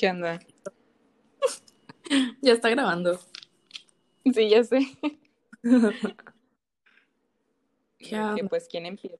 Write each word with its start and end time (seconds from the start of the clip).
¿Qué 0.00 0.08
onda? 0.08 0.40
Ya 2.40 2.54
está 2.54 2.70
grabando. 2.70 3.20
Sí, 4.34 4.48
ya 4.48 4.64
sé. 4.64 4.80
¿Qué 7.98 8.32
Que, 8.34 8.44
pues, 8.48 8.66
¿quién 8.68 8.86
empieza? 8.86 9.18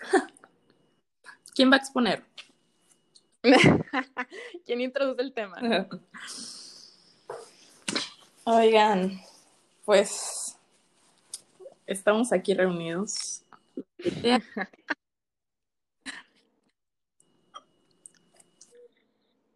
¿Quién 1.54 1.70
va 1.70 1.76
a 1.76 1.78
exponer? 1.78 2.24
¿Quién 4.66 4.80
introduce 4.80 5.22
el 5.22 5.32
tema? 5.32 5.58
Oigan, 8.44 9.20
pues 9.84 10.58
estamos 11.86 12.32
aquí 12.32 12.54
reunidos. 12.54 13.44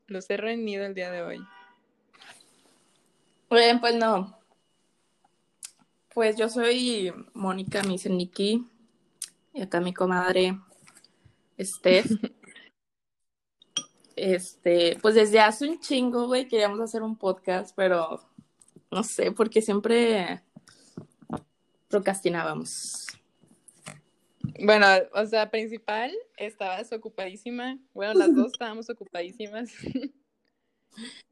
Los 0.06 0.30
he 0.30 0.37
reunido 0.37 0.84
el 0.84 0.95
día 0.95 1.10
de 1.10 1.23
hoy. 1.23 1.45
Oigan, 3.48 3.80
pues 3.80 3.95
no. 3.95 4.38
Pues 6.14 6.37
yo 6.37 6.48
soy 6.48 7.12
Mónica, 7.34 7.83
me 7.83 7.91
dice 7.91 8.09
Nikki. 8.09 8.66
Y 9.52 9.62
acá 9.62 9.80
mi 9.80 9.92
comadre 9.92 10.59
Steph. 11.61 12.11
Este, 14.19 14.98
pues 15.02 15.14
desde 15.14 15.41
hace 15.41 15.69
un 15.69 15.78
chingo, 15.78 16.27
güey, 16.27 16.48
queríamos 16.48 16.80
hacer 16.80 17.02
un 17.02 17.16
podcast, 17.16 17.77
pero 17.77 18.19
no 18.91 19.05
sé, 19.05 19.30
porque 19.30 19.61
siempre 19.61 20.42
procrastinábamos. 21.88 23.06
Bueno, 24.60 24.86
o 25.12 25.27
sea, 25.27 25.50
principal, 25.50 26.12
estabas 26.36 26.92
ocupadísima. 26.92 27.78
Bueno, 27.92 28.14
las 28.14 28.34
dos 28.34 28.52
estábamos 28.52 28.88
ocupadísimas. 28.91 29.70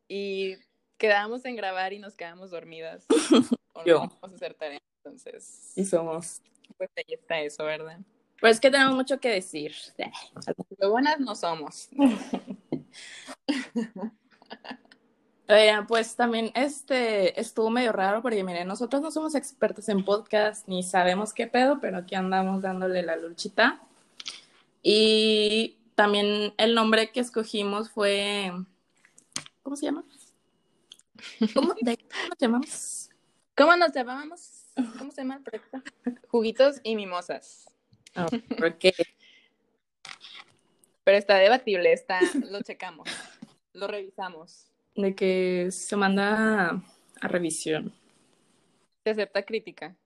y 0.08 0.56
quedábamos 0.98 1.44
en 1.44 1.56
grabar 1.56 1.92
y 1.92 1.98
nos 1.98 2.16
quedamos 2.16 2.50
dormidas. 2.50 3.06
O 3.72 3.80
no 3.80 3.86
Yo. 3.86 3.98
vamos 4.00 4.32
a 4.32 4.36
hacer 4.36 4.54
tarea. 4.54 4.80
Entonces, 5.04 5.72
Y 5.76 5.84
somos. 5.84 6.40
pues 6.78 6.90
ahí 6.96 7.14
está 7.14 7.40
eso, 7.40 7.64
¿verdad? 7.64 7.98
Pero 8.40 8.50
es 8.50 8.60
que 8.60 8.70
tenemos 8.70 8.94
mucho 8.94 9.20
que 9.20 9.30
decir. 9.30 9.74
Lo 10.78 10.90
buenas 10.90 11.20
no 11.20 11.34
somos. 11.34 11.88
Oigan, 15.46 15.86
pues 15.86 16.16
también 16.16 16.50
este 16.54 17.38
estuvo 17.38 17.68
medio 17.68 17.92
raro 17.92 18.22
porque 18.22 18.42
miren, 18.42 18.66
nosotros 18.66 19.02
no 19.02 19.10
somos 19.10 19.34
expertos 19.34 19.88
en 19.90 20.02
podcast 20.04 20.66
ni 20.68 20.82
sabemos 20.82 21.34
qué 21.34 21.46
pedo, 21.46 21.80
pero 21.80 21.98
aquí 21.98 22.14
andamos 22.14 22.62
dándole 22.62 23.02
la 23.02 23.16
luchita. 23.16 23.82
Y 24.82 25.76
también 25.94 26.54
el 26.56 26.74
nombre 26.74 27.12
que 27.12 27.20
escogimos 27.20 27.90
fue 27.90 28.52
¿cómo 29.62 29.76
se 29.76 29.86
llama? 29.86 30.04
¿Cómo, 31.54 31.74
de- 31.80 31.98
cómo 31.98 32.28
nos 32.28 32.38
llamamos? 32.38 33.10
¿Cómo 33.56 33.76
nos 33.76 33.92
llamábamos? 33.92 34.64
¿Cómo 34.98 35.10
se 35.10 35.20
llama 35.22 35.36
el 35.36 35.42
proyecto? 35.42 35.82
Juguitos 36.28 36.80
y 36.82 36.96
mimosas. 36.96 37.66
Ah, 38.16 38.26
porque 38.58 38.94
Pero 41.04 41.18
está 41.18 41.36
debatible, 41.36 41.92
está, 41.92 42.18
lo 42.50 42.62
checamos, 42.62 43.08
lo 43.74 43.86
revisamos. 43.86 44.66
De 44.94 45.14
que 45.14 45.68
se 45.70 45.96
manda 45.96 46.70
a, 46.70 46.82
a 47.20 47.28
revisión. 47.28 47.92
Se 49.04 49.10
acepta 49.10 49.42
crítica. 49.42 49.96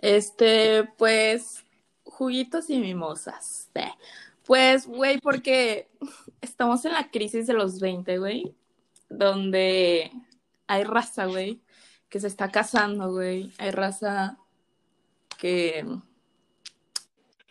Este, 0.00 0.84
pues, 0.96 1.64
juguitos 2.04 2.70
y 2.70 2.78
mimosas. 2.78 3.70
Eh, 3.74 3.90
Pues, 4.44 4.86
güey, 4.86 5.18
porque 5.20 5.88
estamos 6.40 6.84
en 6.84 6.92
la 6.92 7.10
crisis 7.10 7.46
de 7.46 7.54
los 7.54 7.80
20, 7.80 8.18
güey, 8.18 8.54
donde 9.08 10.10
hay 10.66 10.84
raza, 10.84 11.26
güey, 11.26 11.60
que 12.08 12.20
se 12.20 12.26
está 12.26 12.50
casando, 12.50 13.12
güey. 13.12 13.52
Hay 13.58 13.70
raza 13.70 14.38
que 15.38 15.84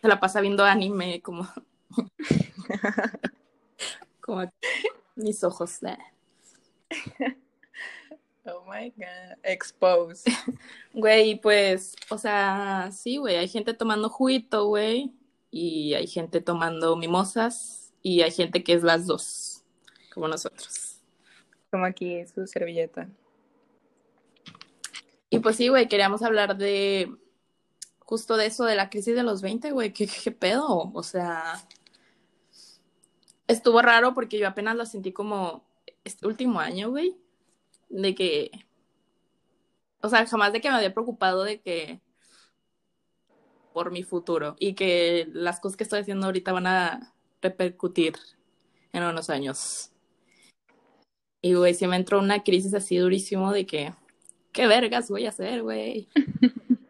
se 0.00 0.08
la 0.08 0.20
pasa 0.20 0.40
viendo 0.40 0.64
anime, 0.64 1.22
como, 1.22 1.48
como 4.20 4.42
mis 5.22 5.44
ojos. 5.44 5.80
Oh 8.46 8.64
my 8.66 8.90
god. 8.96 9.38
Expose. 9.42 10.24
Güey, 10.94 11.40
pues, 11.40 11.94
o 12.08 12.18
sea, 12.18 12.90
sí, 12.90 13.18
güey, 13.18 13.36
hay 13.36 13.48
gente 13.48 13.74
tomando 13.74 14.08
juguito, 14.08 14.64
güey, 14.64 15.12
y 15.50 15.94
hay 15.94 16.06
gente 16.06 16.40
tomando 16.40 16.96
mimosas, 16.96 17.92
y 18.02 18.22
hay 18.22 18.30
gente 18.30 18.64
que 18.64 18.72
es 18.72 18.82
las 18.82 19.06
dos, 19.06 19.62
como 20.14 20.26
nosotros. 20.26 20.98
Como 21.70 21.84
aquí 21.84 22.26
su 22.26 22.46
servilleta. 22.46 23.08
Y 25.28 25.38
pues 25.38 25.56
sí, 25.56 25.68
güey, 25.68 25.86
queríamos 25.86 26.22
hablar 26.22 26.56
de 26.56 27.14
justo 28.00 28.36
de 28.36 28.46
eso, 28.46 28.64
de 28.64 28.74
la 28.74 28.90
crisis 28.90 29.14
de 29.14 29.22
los 29.22 29.42
20, 29.42 29.70
güey, 29.70 29.92
¿qué, 29.92 30.08
qué 30.08 30.32
pedo? 30.32 30.90
O 30.92 31.02
sea, 31.04 31.62
estuvo 33.50 33.82
raro 33.82 34.14
porque 34.14 34.38
yo 34.38 34.48
apenas 34.48 34.76
lo 34.76 34.86
sentí 34.86 35.12
como 35.12 35.64
este 36.04 36.26
último 36.26 36.60
año, 36.60 36.90
güey, 36.90 37.16
de 37.88 38.14
que, 38.14 38.50
o 40.00 40.08
sea, 40.08 40.26
jamás 40.26 40.52
de 40.52 40.60
que 40.60 40.70
me 40.70 40.76
había 40.76 40.94
preocupado 40.94 41.44
de 41.44 41.60
que 41.60 42.00
por 43.72 43.90
mi 43.90 44.02
futuro 44.02 44.56
y 44.58 44.74
que 44.74 45.28
las 45.32 45.60
cosas 45.60 45.76
que 45.76 45.84
estoy 45.84 46.00
haciendo 46.00 46.26
ahorita 46.26 46.52
van 46.52 46.66
a 46.66 47.14
repercutir 47.40 48.14
en 48.92 49.02
unos 49.02 49.30
años. 49.30 49.92
Y, 51.42 51.54
güey, 51.54 51.74
sí 51.74 51.86
me 51.86 51.96
entró 51.96 52.18
una 52.18 52.42
crisis 52.42 52.74
así 52.74 52.98
durísimo 52.98 53.52
de 53.52 53.64
que, 53.66 53.94
¿qué 54.52 54.66
vergas 54.66 55.08
voy 55.08 55.26
a 55.26 55.30
hacer, 55.30 55.62
güey? 55.62 56.08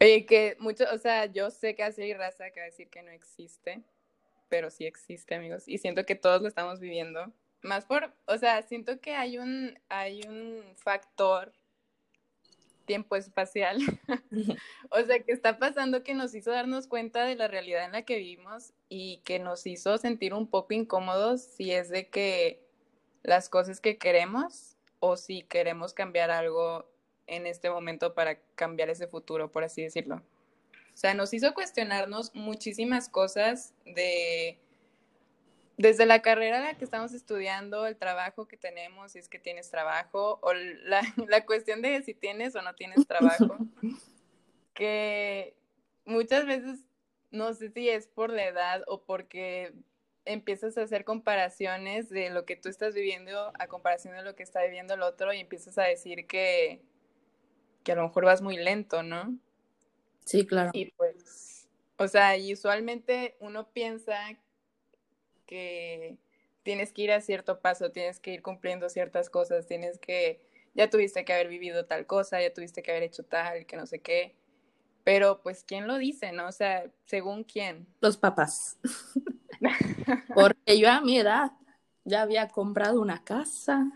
Oye, 0.00 0.26
que 0.26 0.56
mucho, 0.60 0.84
o 0.92 0.98
sea, 0.98 1.26
yo 1.26 1.50
sé 1.50 1.74
que 1.74 1.82
hace 1.82 2.14
raza 2.14 2.50
que 2.50 2.60
decir 2.60 2.88
que 2.88 3.02
no 3.02 3.10
existe, 3.10 3.82
pero 4.48 4.70
sí 4.70 4.86
existe, 4.86 5.34
amigos. 5.34 5.64
Y 5.66 5.78
siento 5.78 6.04
que 6.04 6.14
todos 6.14 6.42
lo 6.42 6.48
estamos 6.48 6.80
viviendo. 6.80 7.32
Más 7.62 7.84
por, 7.84 8.12
o 8.26 8.38
sea, 8.38 8.62
siento 8.62 9.00
que 9.00 9.14
hay 9.14 9.38
un, 9.38 9.78
hay 9.88 10.20
un 10.26 10.62
factor 10.76 11.52
tiempo 12.88 13.16
espacial. 13.16 13.78
o 14.90 15.00
sea, 15.02 15.20
que 15.20 15.32
está 15.32 15.58
pasando 15.58 16.02
que 16.02 16.14
nos 16.14 16.34
hizo 16.34 16.50
darnos 16.50 16.86
cuenta 16.86 17.24
de 17.24 17.36
la 17.36 17.46
realidad 17.46 17.84
en 17.84 17.92
la 17.92 18.02
que 18.02 18.16
vivimos 18.16 18.72
y 18.88 19.18
que 19.18 19.38
nos 19.38 19.66
hizo 19.66 19.98
sentir 19.98 20.34
un 20.34 20.48
poco 20.48 20.74
incómodos 20.74 21.42
si 21.42 21.72
es 21.72 21.90
de 21.90 22.08
que 22.08 22.66
las 23.22 23.48
cosas 23.48 23.80
que 23.80 23.98
queremos 23.98 24.76
o 25.00 25.16
si 25.16 25.42
queremos 25.42 25.92
cambiar 25.92 26.30
algo 26.30 26.90
en 27.26 27.46
este 27.46 27.70
momento 27.70 28.14
para 28.14 28.40
cambiar 28.54 28.88
ese 28.88 29.06
futuro, 29.06 29.52
por 29.52 29.64
así 29.64 29.82
decirlo. 29.82 30.22
O 30.98 31.00
sea, 31.00 31.14
nos 31.14 31.32
hizo 31.32 31.54
cuestionarnos 31.54 32.34
muchísimas 32.34 33.08
cosas 33.08 33.72
de 33.84 34.58
desde 35.76 36.06
la 36.06 36.22
carrera 36.22 36.58
en 36.58 36.64
la 36.64 36.74
que 36.76 36.84
estamos 36.84 37.12
estudiando, 37.12 37.86
el 37.86 37.96
trabajo 37.96 38.48
que 38.48 38.56
tenemos, 38.56 39.12
si 39.12 39.20
es 39.20 39.28
que 39.28 39.38
tienes 39.38 39.70
trabajo, 39.70 40.40
o 40.42 40.52
la, 40.54 41.00
la 41.28 41.46
cuestión 41.46 41.82
de 41.82 42.02
si 42.02 42.14
tienes 42.14 42.56
o 42.56 42.62
no 42.62 42.74
tienes 42.74 43.06
trabajo, 43.06 43.58
que 44.74 45.54
muchas 46.04 46.46
veces 46.46 46.80
no 47.30 47.54
sé 47.54 47.70
si 47.70 47.88
es 47.88 48.08
por 48.08 48.30
la 48.30 48.46
edad 48.46 48.82
o 48.88 49.04
porque 49.04 49.74
empiezas 50.24 50.76
a 50.78 50.82
hacer 50.82 51.04
comparaciones 51.04 52.08
de 52.08 52.30
lo 52.30 52.44
que 52.44 52.56
tú 52.56 52.68
estás 52.68 52.92
viviendo 52.92 53.52
a 53.56 53.68
comparación 53.68 54.16
de 54.16 54.24
lo 54.24 54.34
que 54.34 54.42
está 54.42 54.64
viviendo 54.64 54.94
el 54.94 55.02
otro 55.02 55.32
y 55.32 55.38
empiezas 55.38 55.78
a 55.78 55.84
decir 55.84 56.26
que, 56.26 56.82
que 57.84 57.92
a 57.92 57.94
lo 57.94 58.02
mejor 58.02 58.24
vas 58.24 58.42
muy 58.42 58.56
lento, 58.56 59.04
¿no? 59.04 59.38
Sí, 60.28 60.46
claro. 60.46 60.70
Y 60.74 60.90
pues, 60.90 61.66
o 61.96 62.06
sea, 62.06 62.36
y 62.36 62.52
usualmente 62.52 63.38
uno 63.40 63.70
piensa 63.70 64.18
que 65.46 66.18
tienes 66.62 66.92
que 66.92 67.00
ir 67.00 67.12
a 67.12 67.22
cierto 67.22 67.60
paso, 67.60 67.92
tienes 67.92 68.20
que 68.20 68.34
ir 68.34 68.42
cumpliendo 68.42 68.90
ciertas 68.90 69.30
cosas, 69.30 69.66
tienes 69.66 69.98
que, 69.98 70.46
ya 70.74 70.90
tuviste 70.90 71.24
que 71.24 71.32
haber 71.32 71.48
vivido 71.48 71.86
tal 71.86 72.04
cosa, 72.04 72.42
ya 72.42 72.52
tuviste 72.52 72.82
que 72.82 72.90
haber 72.90 73.04
hecho 73.04 73.24
tal, 73.24 73.64
que 73.64 73.78
no 73.78 73.86
sé 73.86 74.00
qué. 74.00 74.36
Pero 75.02 75.40
pues, 75.40 75.64
¿quién 75.66 75.86
lo 75.86 75.96
dice, 75.96 76.30
no? 76.32 76.46
O 76.46 76.52
sea, 76.52 76.84
según 77.06 77.42
quién. 77.42 77.86
Los 78.02 78.18
papás. 78.18 78.76
Porque 80.34 80.78
yo 80.78 80.90
a 80.90 81.00
mi 81.00 81.18
edad 81.18 81.52
ya 82.04 82.20
había 82.20 82.48
comprado 82.48 83.00
una 83.00 83.24
casa 83.24 83.90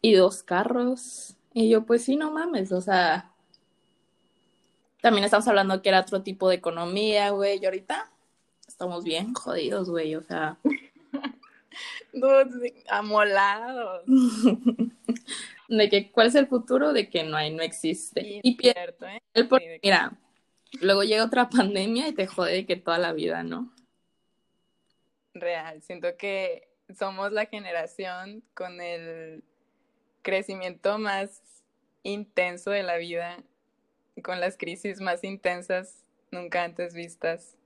y 0.00 0.14
dos 0.14 0.44
carros. 0.44 1.36
Y 1.52 1.68
yo, 1.68 1.84
pues 1.84 2.04
sí, 2.04 2.14
no 2.14 2.30
mames, 2.30 2.70
o 2.70 2.80
sea. 2.80 3.31
También 5.02 5.24
estamos 5.24 5.46
hablando 5.48 5.82
que 5.82 5.90
era 5.90 6.00
otro 6.00 6.22
tipo 6.22 6.48
de 6.48 6.54
economía, 6.54 7.28
güey. 7.30 7.58
Y 7.60 7.64
ahorita 7.66 8.10
estamos 8.66 9.04
bien 9.04 9.34
jodidos, 9.34 9.90
güey. 9.90 10.14
O 10.14 10.22
sea, 10.22 10.56
amolados. 12.88 14.04
de 15.68 15.88
que 15.88 16.10
cuál 16.10 16.28
es 16.28 16.34
el 16.34 16.46
futuro, 16.46 16.92
de 16.92 17.08
que 17.10 17.24
no 17.24 17.36
hay, 17.36 17.52
no 17.52 17.62
existe. 17.62 18.22
Sí, 18.22 18.40
Y 18.42 18.56
cierto, 18.56 19.06
¿eh? 19.06 19.20
el 19.34 19.48
por- 19.48 19.62
Mira, 19.82 20.12
luego 20.80 21.02
llega 21.02 21.24
otra 21.24 21.48
pandemia 21.50 22.08
y 22.08 22.12
te 22.12 22.26
jode 22.26 22.52
de 22.52 22.66
que 22.66 22.76
toda 22.76 22.98
la 22.98 23.12
vida, 23.12 23.42
¿no? 23.42 23.72
Real, 25.34 25.82
siento 25.82 26.16
que 26.16 26.68
somos 26.96 27.32
la 27.32 27.46
generación 27.46 28.42
con 28.54 28.80
el 28.80 29.42
crecimiento 30.20 30.98
más 30.98 31.42
intenso 32.02 32.70
de 32.70 32.82
la 32.82 32.98
vida, 32.98 33.42
con 34.20 34.40
las 34.40 34.56
crisis 34.56 35.00
más 35.00 35.24
intensas 35.24 36.04
nunca 36.30 36.64
antes 36.64 36.94
vistas. 36.94 37.56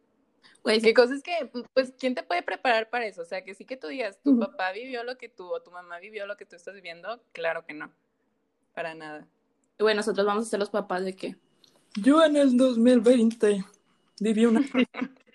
Güey, 0.62 0.80
qué 0.80 0.94
cosas 0.94 1.22
que, 1.22 1.50
pues, 1.74 1.94
¿quién 1.98 2.14
te 2.14 2.22
puede 2.22 2.42
preparar 2.42 2.90
para 2.90 3.06
eso? 3.06 3.22
O 3.22 3.24
sea, 3.24 3.44
que 3.44 3.54
sí 3.54 3.64
que 3.64 3.76
tú 3.76 3.86
digas, 3.86 4.18
tu 4.22 4.38
papá 4.38 4.72
vivió 4.72 5.04
lo 5.04 5.16
que 5.16 5.28
tú, 5.28 5.46
o 5.52 5.62
tu 5.62 5.70
mamá 5.70 5.98
vivió 6.00 6.26
lo 6.26 6.36
que 6.36 6.44
tú 6.44 6.56
estás 6.56 6.74
viviendo, 6.74 7.22
claro 7.32 7.64
que 7.64 7.72
no, 7.72 7.92
para 8.74 8.94
nada. 8.94 9.26
Y 9.78 9.82
bueno, 9.82 9.98
nosotros 9.98 10.26
vamos 10.26 10.46
a 10.46 10.50
ser 10.50 10.58
los 10.58 10.70
papás 10.70 11.04
de 11.04 11.14
que 11.14 11.36
yo 11.96 12.24
en 12.24 12.36
el 12.36 12.56
2020 12.56 13.64
viví 14.20 14.46
una 14.46 14.60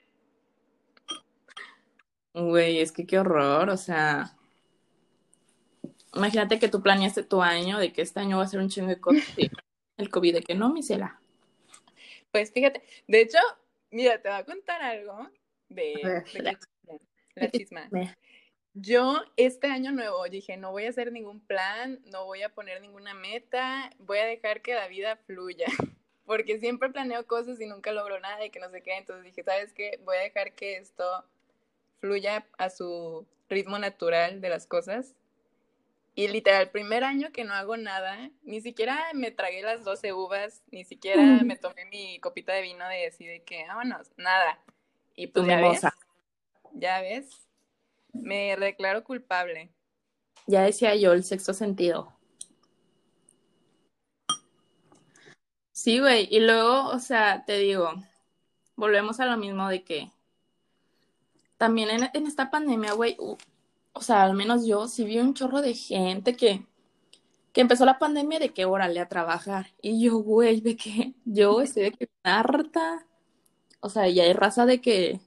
Güey, 2.33 2.79
es 2.79 2.91
que 2.91 3.05
qué 3.05 3.19
horror, 3.19 3.69
o 3.69 3.77
sea, 3.77 4.37
imagínate 6.13 6.59
que 6.59 6.69
tú 6.69 6.81
planeaste 6.81 7.23
tu 7.23 7.41
año, 7.41 7.77
de 7.77 7.91
que 7.91 8.01
este 8.01 8.19
año 8.19 8.37
va 8.37 8.43
a 8.43 8.47
ser 8.47 8.59
un 8.59 8.69
chingo 8.69 8.87
de 8.89 8.99
cosas, 8.99 9.23
el 10.01 10.09
COVID, 10.09 10.35
de 10.35 10.41
que 10.41 10.55
no, 10.55 10.71
mi 10.73 10.83
ciela. 10.83 11.19
Pues 12.31 12.51
fíjate, 12.51 12.81
de 13.07 13.21
hecho, 13.21 13.37
mira, 13.89 14.21
te 14.21 14.29
voy 14.29 14.37
a 14.37 14.45
contar 14.45 14.81
algo 14.81 15.29
de, 15.69 16.23
la 17.35 17.51
chisma. 17.51 17.89
Yo 18.73 19.19
este 19.35 19.67
año 19.67 19.91
nuevo 19.91 20.23
dije, 20.29 20.55
no 20.55 20.71
voy 20.71 20.85
a 20.85 20.89
hacer 20.89 21.11
ningún 21.11 21.41
plan, 21.41 21.99
no 22.05 22.25
voy 22.25 22.41
a 22.41 22.53
poner 22.53 22.79
ninguna 22.79 23.13
meta, 23.13 23.89
voy 23.99 24.19
a 24.19 24.25
dejar 24.25 24.61
que 24.61 24.73
la 24.73 24.87
vida 24.87 25.17
fluya, 25.17 25.65
porque 26.25 26.57
siempre 26.57 26.89
planeo 26.89 27.27
cosas 27.27 27.59
y 27.59 27.65
nunca 27.65 27.91
logro 27.91 28.21
nada 28.21 28.45
y 28.45 28.49
que 28.49 28.61
no 28.61 28.69
sé 28.69 28.81
qué, 28.81 28.95
entonces 28.95 29.25
dije, 29.25 29.43
¿sabes 29.43 29.73
qué? 29.73 29.99
Voy 30.05 30.15
a 30.15 30.21
dejar 30.21 30.53
que 30.53 30.77
esto 30.77 31.03
fluya 31.99 32.47
a 32.57 32.69
su 32.69 33.27
ritmo 33.49 33.77
natural 33.77 34.39
de 34.39 34.49
las 34.49 34.67
cosas. 34.67 35.15
Y 36.13 36.27
literal, 36.27 36.69
primer 36.71 37.03
año 37.03 37.31
que 37.31 37.45
no 37.45 37.53
hago 37.53 37.77
nada, 37.77 38.29
ni 38.43 38.59
siquiera 38.61 38.99
me 39.13 39.31
tragué 39.31 39.61
las 39.61 39.83
12 39.85 40.11
uvas, 40.11 40.61
ni 40.69 40.83
siquiera 40.83 41.21
me 41.43 41.55
tomé 41.55 41.85
mi 41.85 42.19
copita 42.19 42.53
de 42.53 42.61
vino 42.61 42.87
de 42.87 43.07
así 43.07 43.25
de 43.25 43.43
que, 43.43 43.65
vámonos, 43.67 44.11
nada. 44.17 44.59
Y 45.15 45.27
pues 45.27 45.47
ya 45.47 45.61
ves, 45.61 45.81
ya 46.73 47.01
ves, 47.01 47.29
me 48.13 48.57
declaro 48.57 49.03
culpable. 49.03 49.69
Ya 50.47 50.63
decía 50.63 50.95
yo, 50.95 51.13
el 51.13 51.23
sexto 51.23 51.53
sentido. 51.53 52.13
Sí, 55.71 55.99
güey, 55.99 56.27
y 56.29 56.41
luego, 56.41 56.89
o 56.89 56.99
sea, 56.99 57.43
te 57.45 57.57
digo, 57.57 57.93
volvemos 58.75 59.19
a 59.19 59.25
lo 59.25 59.37
mismo 59.37 59.69
de 59.69 59.83
que 59.83 60.11
también 61.57 61.89
en, 62.13 62.27
esta 62.27 62.51
pandemia, 62.51 62.93
güey, 62.93 63.17
o 63.93 64.01
sea, 64.01 64.23
al 64.23 64.33
menos 64.33 64.65
yo 64.65 64.87
sí 64.87 65.03
vi 65.05 65.19
un 65.19 65.33
chorro 65.33 65.61
de 65.61 65.73
gente 65.73 66.35
que, 66.35 66.65
que 67.53 67.61
empezó 67.61 67.85
la 67.85 67.99
pandemia 67.99 68.39
de 68.39 68.49
que 68.49 68.65
órale 68.65 68.99
a 68.99 69.09
trabajar. 69.09 69.67
Y 69.81 70.03
yo, 70.03 70.17
güey, 70.17 70.61
de 70.61 70.75
que 70.77 71.13
yo 71.25 71.61
estoy 71.61 71.83
de 71.83 71.91
que 71.91 72.09
harta. 72.23 73.05
O 73.81 73.89
sea, 73.89 74.07
ya 74.07 74.23
hay 74.23 74.33
raza 74.33 74.65
de 74.65 74.81
que 74.81 75.19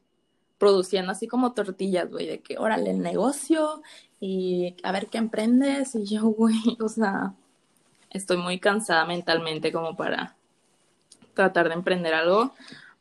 produciendo 0.59 1.13
así 1.13 1.27
como 1.29 1.53
tortillas, 1.53 2.11
güey, 2.11 2.27
de 2.27 2.41
que 2.41 2.59
órale 2.59 2.91
el 2.91 3.01
negocio 3.01 3.83
y 4.21 4.77
a 4.83 4.93
ver 4.93 5.09
qué 5.09 5.19
emprendes. 5.19 5.95
Y 5.95 6.07
yo, 6.07 6.23
güey, 6.25 6.55
o 6.81 6.89
sea, 6.89 7.35
estoy 8.11 8.39
muy 8.39 8.59
cansada 8.59 9.05
mentalmente 9.05 9.73
como 9.73 9.97
para 9.97 10.37
tratar 11.35 11.69
de 11.69 11.75
emprender 11.75 12.15
algo. 12.15 12.55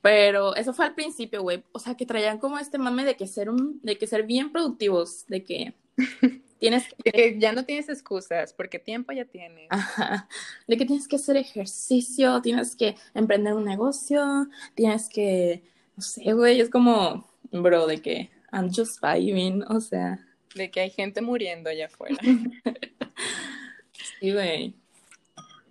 Pero 0.03 0.53
eso 0.57 0.73
fue 0.73 0.85
al 0.85 0.95
principio, 0.95 1.41
güey. 1.43 1.63
O 1.71 1.79
sea, 1.79 1.95
que 1.95 2.05
traían 2.05 2.37
como 2.37 2.59
este 2.59 2.77
mame 2.77 3.05
de 3.05 3.15
que 3.15 3.25
ser 3.25 3.49
un, 3.49 3.79
de 3.83 3.97
que 3.97 4.05
ser 4.05 4.23
bien 4.23 4.51
productivos, 4.51 5.25
de 5.27 5.45
que 5.45 5.75
tienes 6.59 6.93
que... 7.01 7.37
ya 7.39 7.53
no 7.53 7.63
tienes 7.63 7.87
excusas, 7.87 8.51
porque 8.51 8.79
tiempo 8.79 9.13
ya 9.13 9.23
tienes. 9.23 9.67
Ajá. 9.69 10.27
De 10.67 10.75
que 10.75 10.85
tienes 10.85 11.07
que 11.07 11.15
hacer 11.15 11.37
ejercicio, 11.37 12.41
tienes 12.41 12.75
que 12.75 12.97
emprender 13.13 13.53
un 13.53 13.63
negocio, 13.63 14.49
tienes 14.75 15.07
que, 15.07 15.63
no 15.95 16.03
sé, 16.03 16.33
güey, 16.33 16.59
es 16.59 16.69
como, 16.69 17.25
bro, 17.53 17.87
de 17.87 18.01
que 18.01 18.29
I'm 18.51 18.73
just 18.75 18.99
vibing, 19.01 19.63
o 19.69 19.79
sea. 19.79 20.19
De 20.53 20.69
que 20.69 20.81
hay 20.81 20.89
gente 20.89 21.21
muriendo 21.21 21.69
allá 21.69 21.85
afuera. 21.85 22.17
sí, 24.19 24.33
güey. 24.33 24.75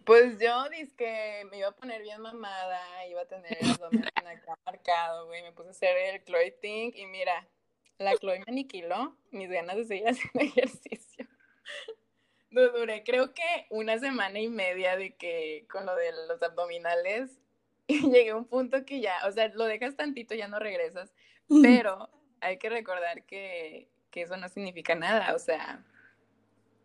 Pues 0.04 0.38
yo 0.40 0.69
dije 0.70 0.88
que 0.96 1.46
me 1.50 1.58
iba 1.58 1.69
a 1.69 1.76
poner 1.76 2.02
bien 2.02 2.20
mamada, 2.20 3.06
iba 3.08 3.22
a 3.22 3.26
tener 3.26 3.56
el 3.60 3.70
abdomen 3.70 4.04
acá 4.04 4.58
marcado, 4.64 5.26
güey. 5.26 5.43
Me 5.43 5.52
puse 5.52 5.69
a 5.69 5.70
hacer 5.72 5.96
el 5.96 6.25
Chloe 6.25 6.50
Think 6.60 6.96
y 6.96 7.06
mira, 7.06 7.49
la 7.99 8.16
Chloe 8.16 8.38
me 8.40 8.44
aniquiló 8.49 9.16
mis 9.31 9.50
ganas 9.50 9.76
de 9.76 9.84
seguir 9.84 10.06
haciendo 10.08 10.40
ejercicio. 10.40 11.26
duré 12.50 13.04
creo 13.04 13.32
que 13.32 13.66
una 13.70 13.99
semana 13.99 14.40
y 14.40 14.49
media 14.49 14.96
de 14.96 15.14
que 15.16 15.66
con 15.70 15.87
lo 15.87 15.94
de 15.94 16.12
los 16.28 16.43
abdominales 16.43 17.38
y 17.87 18.10
llegué 18.10 18.31
a 18.31 18.37
un 18.37 18.46
punto 18.46 18.84
que 18.84 19.00
ya, 19.00 19.16
o 19.26 19.32
sea, 19.32 19.48
lo 19.48 19.64
dejas 19.64 19.96
tantito, 19.96 20.34
ya 20.34 20.48
no 20.48 20.58
regresas, 20.58 21.12
pero 21.62 22.08
hay 22.40 22.58
que 22.58 22.70
recordar 22.70 23.25
que, 23.26 23.88
que 24.10 24.22
eso 24.22 24.37
no 24.37 24.48
significa 24.48 24.94
nada, 24.94 25.34
o 25.34 25.38
sea, 25.38 25.84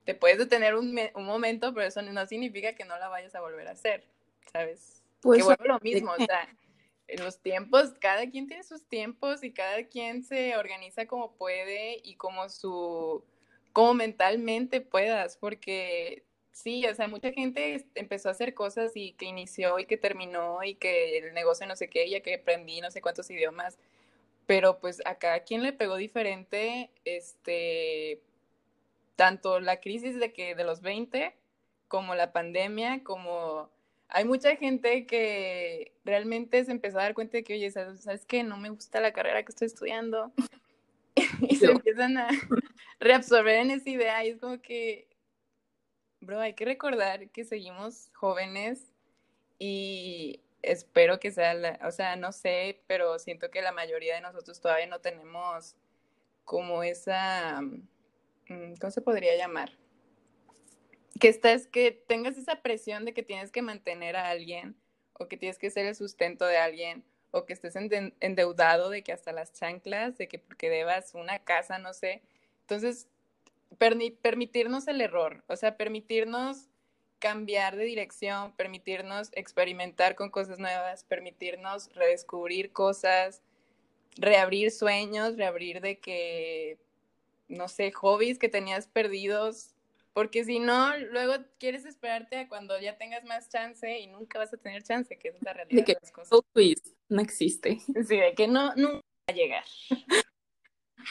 te 0.08 0.16
puedes 0.16 0.38
detener 0.38 0.74
un, 0.74 0.98
un, 1.16 1.26
momento, 1.26 1.74
pero 1.74 1.86
eso 1.86 2.02
no 2.02 2.26
significa 2.28 2.72
que 2.72 2.86
no 2.86 2.98
la 2.98 3.10
vayas 3.10 3.36
a 3.36 3.42
volver 3.42 3.68
a 3.68 3.72
hacer, 3.72 4.06
¿sabes? 4.50 5.04
Pues 5.20 5.40
que 5.40 5.44
vuelve 5.44 5.68
lo 5.68 5.80
mismo, 5.82 6.14
o 6.14 6.26
sea, 6.26 6.48
en 7.10 7.26
los 7.26 7.40
tiempos, 7.40 7.90
cada 8.00 8.26
quien 8.30 8.48
tiene 8.48 8.64
sus 8.64 8.86
tiempos 8.86 9.44
y 9.44 9.52
cada 9.52 9.84
quien 9.84 10.24
se 10.24 10.56
organiza 10.56 11.08
como 11.08 11.34
puede 11.34 12.00
y 12.06 12.16
como 12.16 12.48
su, 12.48 13.22
como 13.74 13.96
mentalmente 13.96 14.80
puedas, 14.80 15.36
porque 15.36 16.24
sí, 16.54 16.86
o 16.88 16.96
sea, 16.96 17.10
mucha 17.10 17.34
gente 17.34 17.86
empezó 17.94 18.30
a 18.30 18.32
hacer 18.32 18.54
cosas 18.54 18.94
y 18.96 19.12
que 19.12 19.26
inició 19.26 19.78
y 19.78 19.88
que 19.88 19.98
terminó 19.98 20.64
y 20.64 20.76
que 20.76 21.18
el 21.18 21.34
negocio 21.34 21.68
no 21.68 21.76
sé 21.76 21.90
qué, 21.90 22.10
ya 22.10 22.22
que 22.22 22.36
aprendí 22.36 22.80
no 22.80 22.92
sé 22.92 23.02
cuántos 23.02 23.30
idiomas, 23.30 23.78
pero 24.46 24.80
pues 24.80 25.02
a 25.04 25.16
cada 25.16 25.42
quien 25.42 25.64
le 25.64 25.74
pegó 25.74 25.98
diferente, 25.98 26.92
este, 27.04 28.22
tanto 29.18 29.60
la 29.60 29.82
crisis 29.82 30.18
de 30.20 30.32
que 30.32 30.56
de 30.56 30.64
los 30.64 30.82
20 30.82 31.36
como 31.90 32.16
la 32.16 32.32
pandemia, 32.32 33.04
como 33.04 33.70
hay 34.10 34.24
mucha 34.24 34.56
gente 34.56 35.06
que 35.06 35.92
realmente 36.06 36.64
se 36.64 36.72
empezó 36.72 37.00
a 37.00 37.04
dar 37.04 37.14
cuenta 37.14 37.38
de 37.38 37.44
que, 37.44 37.56
oye, 37.56 37.70
¿sabes 37.72 38.26
qué? 38.26 38.44
No 38.44 38.56
me 38.58 38.70
gusta 38.70 39.02
la 39.02 39.12
carrera 39.12 39.44
que 39.44 39.52
estoy 39.52 39.68
estudiando. 39.68 40.32
y 41.42 41.56
se 41.56 41.66
empiezan 41.66 42.18
a 42.18 42.30
reabsorber 43.00 43.56
en 43.56 43.72
esa 43.72 43.90
idea 43.90 44.24
y 44.24 44.30
es 44.30 44.40
como 44.40 44.62
que, 44.62 45.08
bro, 46.22 46.40
hay 46.40 46.54
que 46.54 46.66
recordar 46.66 47.30
que 47.30 47.44
seguimos 47.44 48.10
jóvenes 48.14 48.94
y 49.60 50.42
espero 50.62 51.20
que 51.20 51.32
sea, 51.32 51.56
la, 51.56 51.80
o 51.84 51.92
sea, 51.92 52.16
no 52.16 52.32
sé, 52.32 52.84
pero 52.88 53.18
siento 53.18 53.50
que 53.50 53.62
la 53.62 53.72
mayoría 53.72 54.16
de 54.16 54.22
nosotros 54.22 54.62
todavía 54.62 54.88
no 54.88 55.00
tenemos 55.00 55.76
como 56.46 56.84
esa 56.84 57.62
¿cómo 58.48 58.92
se 58.92 59.02
podría 59.02 59.36
llamar? 59.36 59.72
Que 61.20 61.30
estás, 61.30 61.68
que 61.68 61.92
tengas 61.92 62.38
esa 62.38 62.62
presión 62.62 63.06
de 63.06 63.14
que 63.14 63.24
tienes 63.24 63.52
que 63.52 63.62
mantener 63.62 64.16
a 64.16 64.30
alguien, 64.30 64.76
o 65.14 65.28
que 65.28 65.38
tienes 65.38 65.58
que 65.58 65.70
ser 65.70 65.86
el 65.86 65.96
sustento 65.96 66.46
de 66.46 66.58
alguien, 66.58 67.04
o 67.32 67.46
que 67.46 67.54
estés 67.54 67.76
endeudado 67.76 68.90
de 68.90 69.04
que 69.04 69.12
hasta 69.12 69.32
las 69.32 69.54
chanclas, 69.54 70.18
de 70.18 70.28
que 70.28 70.40
porque 70.40 70.70
debas 70.70 71.14
una 71.14 71.40
casa, 71.40 71.78
no 71.80 71.94
sé. 71.94 72.22
Entonces, 72.62 73.08
permitirnos 73.78 74.88
el 74.88 75.02
error, 75.02 75.44
o 75.48 75.56
sea, 75.56 75.76
permitirnos 75.76 76.70
cambiar 77.20 77.76
de 77.76 77.86
dirección, 77.86 78.56
permitirnos 78.56 79.30
experimentar 79.34 80.16
con 80.16 80.30
cosas 80.30 80.60
nuevas, 80.60 81.04
permitirnos 81.04 81.94
redescubrir 81.94 82.72
cosas, 82.72 83.42
reabrir 84.18 84.72
sueños, 84.72 85.36
reabrir 85.36 85.82
de 85.82 86.00
que 86.00 86.78
no 87.48 87.68
sé, 87.68 87.92
hobbies 87.92 88.40
que 88.40 88.50
tenías 88.50 88.88
perdidos, 88.88 89.74
porque 90.14 90.44
si 90.44 90.60
no, 90.60 90.98
luego 90.98 91.36
quieres 91.60 91.86
esperarte 91.86 92.38
a 92.38 92.48
cuando 92.50 92.80
ya 92.80 92.98
tengas 92.98 93.24
más 93.24 93.50
chance 93.50 94.00
y 94.00 94.08
nunca 94.08 94.40
vas 94.40 94.54
a 94.54 94.58
tener 94.58 94.84
chance, 94.84 95.18
que 95.18 95.30
es 95.30 95.36
la 95.42 95.54
realidad 95.54 95.86
de, 95.86 95.98
las 96.02 96.12
cosas. 96.12 96.40
no 97.10 97.22
existe. 97.22 97.80
Sí, 97.80 98.18
de 98.18 98.34
que 98.36 98.48
no, 98.48 98.74
nunca 98.76 98.98
va 98.98 99.02
a 99.28 99.34
llegar. 99.34 99.64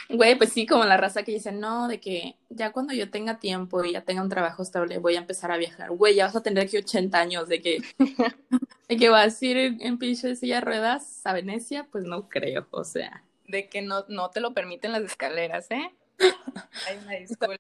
Güey, 0.09 0.37
pues 0.37 0.53
sí, 0.53 0.67
como 0.67 0.85
la 0.85 0.97
raza 0.97 1.23
que 1.23 1.33
dice, 1.33 1.53
no, 1.53 1.89
de 1.89 2.01
que 2.01 2.37
ya 2.49 2.73
cuando 2.73 2.93
yo 2.93 3.11
tenga 3.11 3.39
tiempo 3.39 3.85
y 3.85 3.93
ya 3.93 4.03
tenga 4.03 4.23
un 4.23 4.29
trabajo 4.29 4.63
estable, 4.63 4.99
voy 4.99 5.17
a 5.17 5.21
empezar 5.21 5.51
a 5.51 5.57
viajar. 5.57 5.91
Güey, 5.91 6.17
ya 6.17 6.27
vas 6.27 6.37
a 6.37 6.43
tener 6.43 6.65
aquí 6.65 6.77
80 6.77 7.19
años 7.19 7.49
de 7.49 7.63
que, 7.63 7.83
de 8.89 8.97
que 8.97 9.09
vas 9.09 9.41
a 9.41 9.47
ir 9.47 9.57
en, 9.57 9.81
en 9.81 9.99
pinche 9.99 10.37
silla 10.37 10.61
ruedas 10.61 11.25
a 11.25 11.33
Venecia, 11.33 11.87
pues 11.91 12.05
no 12.05 12.29
creo, 12.29 12.67
o 12.71 12.85
sea. 12.85 13.23
De 13.47 13.69
que 13.69 13.83
no, 13.83 14.05
no 14.09 14.31
te 14.31 14.41
lo 14.41 14.53
permiten 14.53 14.93
las 14.93 15.03
escaleras, 15.03 15.71
¿eh? 15.71 15.93
Ay, 16.19 17.01
me 17.07 17.21
disculpa. 17.27 17.59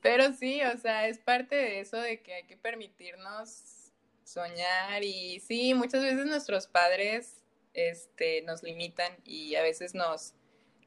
Pero 0.00 0.32
sí, 0.32 0.62
o 0.62 0.76
sea, 0.78 1.08
es 1.08 1.18
parte 1.18 1.54
de 1.54 1.80
eso 1.80 1.96
de 1.98 2.22
que 2.22 2.34
hay 2.34 2.44
que 2.44 2.56
permitirnos 2.56 3.92
soñar 4.24 5.02
y 5.02 5.40
sí, 5.40 5.74
muchas 5.74 6.02
veces 6.02 6.24
nuestros 6.26 6.66
padres 6.66 7.42
este, 7.74 8.42
nos 8.42 8.62
limitan 8.62 9.12
y 9.24 9.56
a 9.56 9.62
veces 9.62 9.94
nos 9.94 10.34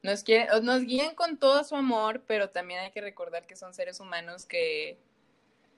nos, 0.04 0.22
quieren, 0.22 0.48
nos 0.64 0.82
guían 0.82 1.14
con 1.14 1.38
todo 1.38 1.64
su 1.64 1.74
amor, 1.74 2.22
pero 2.26 2.50
también 2.50 2.80
hay 2.80 2.90
que 2.90 3.00
recordar 3.00 3.46
que 3.46 3.56
son 3.56 3.72
seres 3.72 4.00
humanos 4.00 4.44
que 4.44 4.98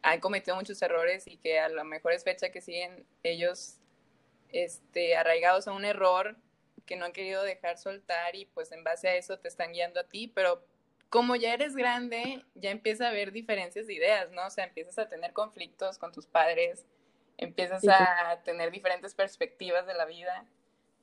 han 0.02 0.18
cometido 0.18 0.56
muchos 0.56 0.82
errores 0.82 1.28
y 1.28 1.36
que 1.36 1.60
a 1.60 1.68
lo 1.68 1.84
mejor 1.84 2.12
es 2.12 2.24
fecha 2.24 2.50
que 2.50 2.60
siguen 2.60 3.06
ellos 3.22 3.76
este, 4.50 5.16
arraigados 5.16 5.68
a 5.68 5.72
un 5.72 5.84
error 5.84 6.36
que 6.86 6.96
no 6.96 7.04
han 7.04 7.12
querido 7.12 7.42
dejar 7.42 7.78
soltar 7.78 8.34
y 8.34 8.46
pues 8.46 8.72
en 8.72 8.84
base 8.84 9.08
a 9.08 9.16
eso 9.16 9.38
te 9.38 9.48
están 9.48 9.72
guiando 9.72 10.00
a 10.00 10.04
ti, 10.04 10.28
pero 10.28 10.64
como 11.10 11.36
ya 11.36 11.52
eres 11.52 11.76
grande, 11.76 12.44
ya 12.54 12.70
empieza 12.70 13.06
a 13.06 13.10
haber 13.10 13.32
diferencias 13.32 13.86
de 13.86 13.94
ideas, 13.94 14.30
¿no? 14.32 14.46
O 14.46 14.50
sea, 14.50 14.64
empiezas 14.64 14.98
a 14.98 15.08
tener 15.08 15.32
conflictos 15.32 15.98
con 15.98 16.12
tus 16.12 16.26
padres, 16.26 16.86
empiezas 17.36 17.82
a 17.88 18.40
tener 18.44 18.70
diferentes 18.70 19.14
perspectivas 19.14 19.86
de 19.86 19.94
la 19.94 20.04
vida 20.04 20.46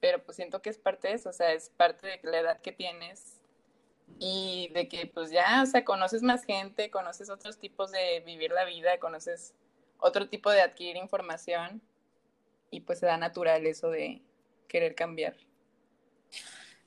pero 0.04 0.22
pues 0.22 0.36
siento 0.36 0.62
que 0.62 0.70
es 0.70 0.78
parte 0.78 1.08
de 1.08 1.14
eso, 1.14 1.30
o 1.30 1.32
sea, 1.32 1.54
es 1.54 1.70
parte 1.70 2.06
de 2.06 2.20
la 2.30 2.40
edad 2.40 2.60
que 2.60 2.74
tienes 2.74 3.40
y 4.20 4.70
de 4.74 4.90
que 4.90 5.08
pues 5.08 5.32
ya, 5.32 5.64
o 5.64 5.66
sea, 5.66 5.86
conoces 5.86 6.24
más 6.24 6.44
gente, 6.44 6.92
conoces 6.92 7.30
otros 7.30 7.58
tipos 7.58 7.90
de 7.94 8.20
vivir 8.20 8.52
la 8.52 8.66
vida, 8.66 9.00
conoces 9.00 9.54
otro 10.00 10.28
tipo 10.28 10.52
de 10.52 10.60
adquirir 10.60 10.98
información 10.98 11.82
y 12.70 12.82
pues 12.82 13.00
se 13.00 13.06
da 13.06 13.16
natural 13.16 13.66
eso 13.66 13.90
de 13.90 14.22
querer 14.68 14.94
cambiar. 14.94 15.38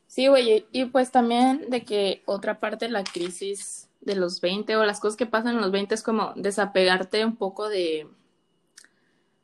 Sí, 0.07 0.29
güey, 0.29 0.67
y 0.73 0.87
pues 0.87 1.11
también 1.11 1.69
de 1.69 1.85
que 1.85 2.23
otra 2.27 2.61
parte 2.61 2.87
de 2.87 2.93
la 2.93 3.05
crisis 3.05 3.89
de 4.01 4.17
los 4.17 4.41
20 4.41 4.77
o 4.77 4.85
las 4.85 5.01
cosas 5.01 5.17
que 5.17 5.27
pasan 5.27 5.57
en 5.57 5.61
los 5.61 5.71
20 5.73 5.95
es 5.95 6.03
como 6.03 6.33
desapegarte 6.37 7.25
un 7.25 7.37
poco 7.37 7.69
de 7.69 8.09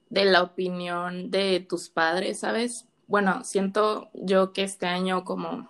de 0.09 0.27
la 0.27 0.43
opinión 0.43 1.31
de 1.31 1.61
tus 1.61 1.89
padres, 1.89 2.41
¿sabes? 2.41 2.87
bueno, 3.13 3.45
siento 3.45 4.09
yo 4.15 4.55
que 4.55 4.63
este 4.63 4.87
año 4.87 5.23
como 5.23 5.69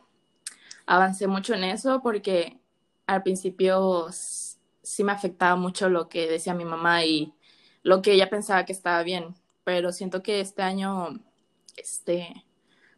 avancé 0.86 1.26
mucho 1.26 1.54
en 1.54 1.64
eso 1.64 2.00
porque 2.00 2.60
al 3.08 3.24
principio 3.24 4.06
sí 4.12 5.02
me 5.02 5.10
afectaba 5.10 5.56
mucho 5.56 5.88
lo 5.88 6.08
que 6.08 6.28
decía 6.28 6.54
mi 6.54 6.64
mamá 6.64 7.04
y 7.04 7.34
lo 7.82 8.00
que 8.00 8.12
ella 8.12 8.30
pensaba 8.30 8.64
que 8.64 8.72
estaba 8.72 9.02
bien, 9.02 9.34
pero 9.64 9.90
siento 9.90 10.22
que 10.22 10.40
este 10.40 10.62
año 10.62 11.18
este 11.76 12.44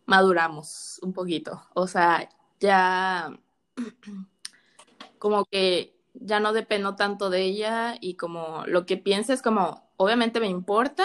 maduramos 0.06 0.98
un 1.02 1.12
poquito, 1.12 1.62
o 1.74 1.86
sea, 1.86 2.28
ya 2.60 3.38
como 5.18 5.44
que 5.46 5.94
ya 6.14 6.40
no 6.40 6.52
dependo 6.52 6.96
tanto 6.96 7.30
de 7.30 7.42
ella 7.42 7.96
y 8.00 8.14
como 8.14 8.64
lo 8.66 8.86
que 8.86 8.96
piensa 8.96 9.32
es 9.32 9.42
como 9.42 9.84
obviamente 9.96 10.40
me 10.40 10.48
importa, 10.48 11.04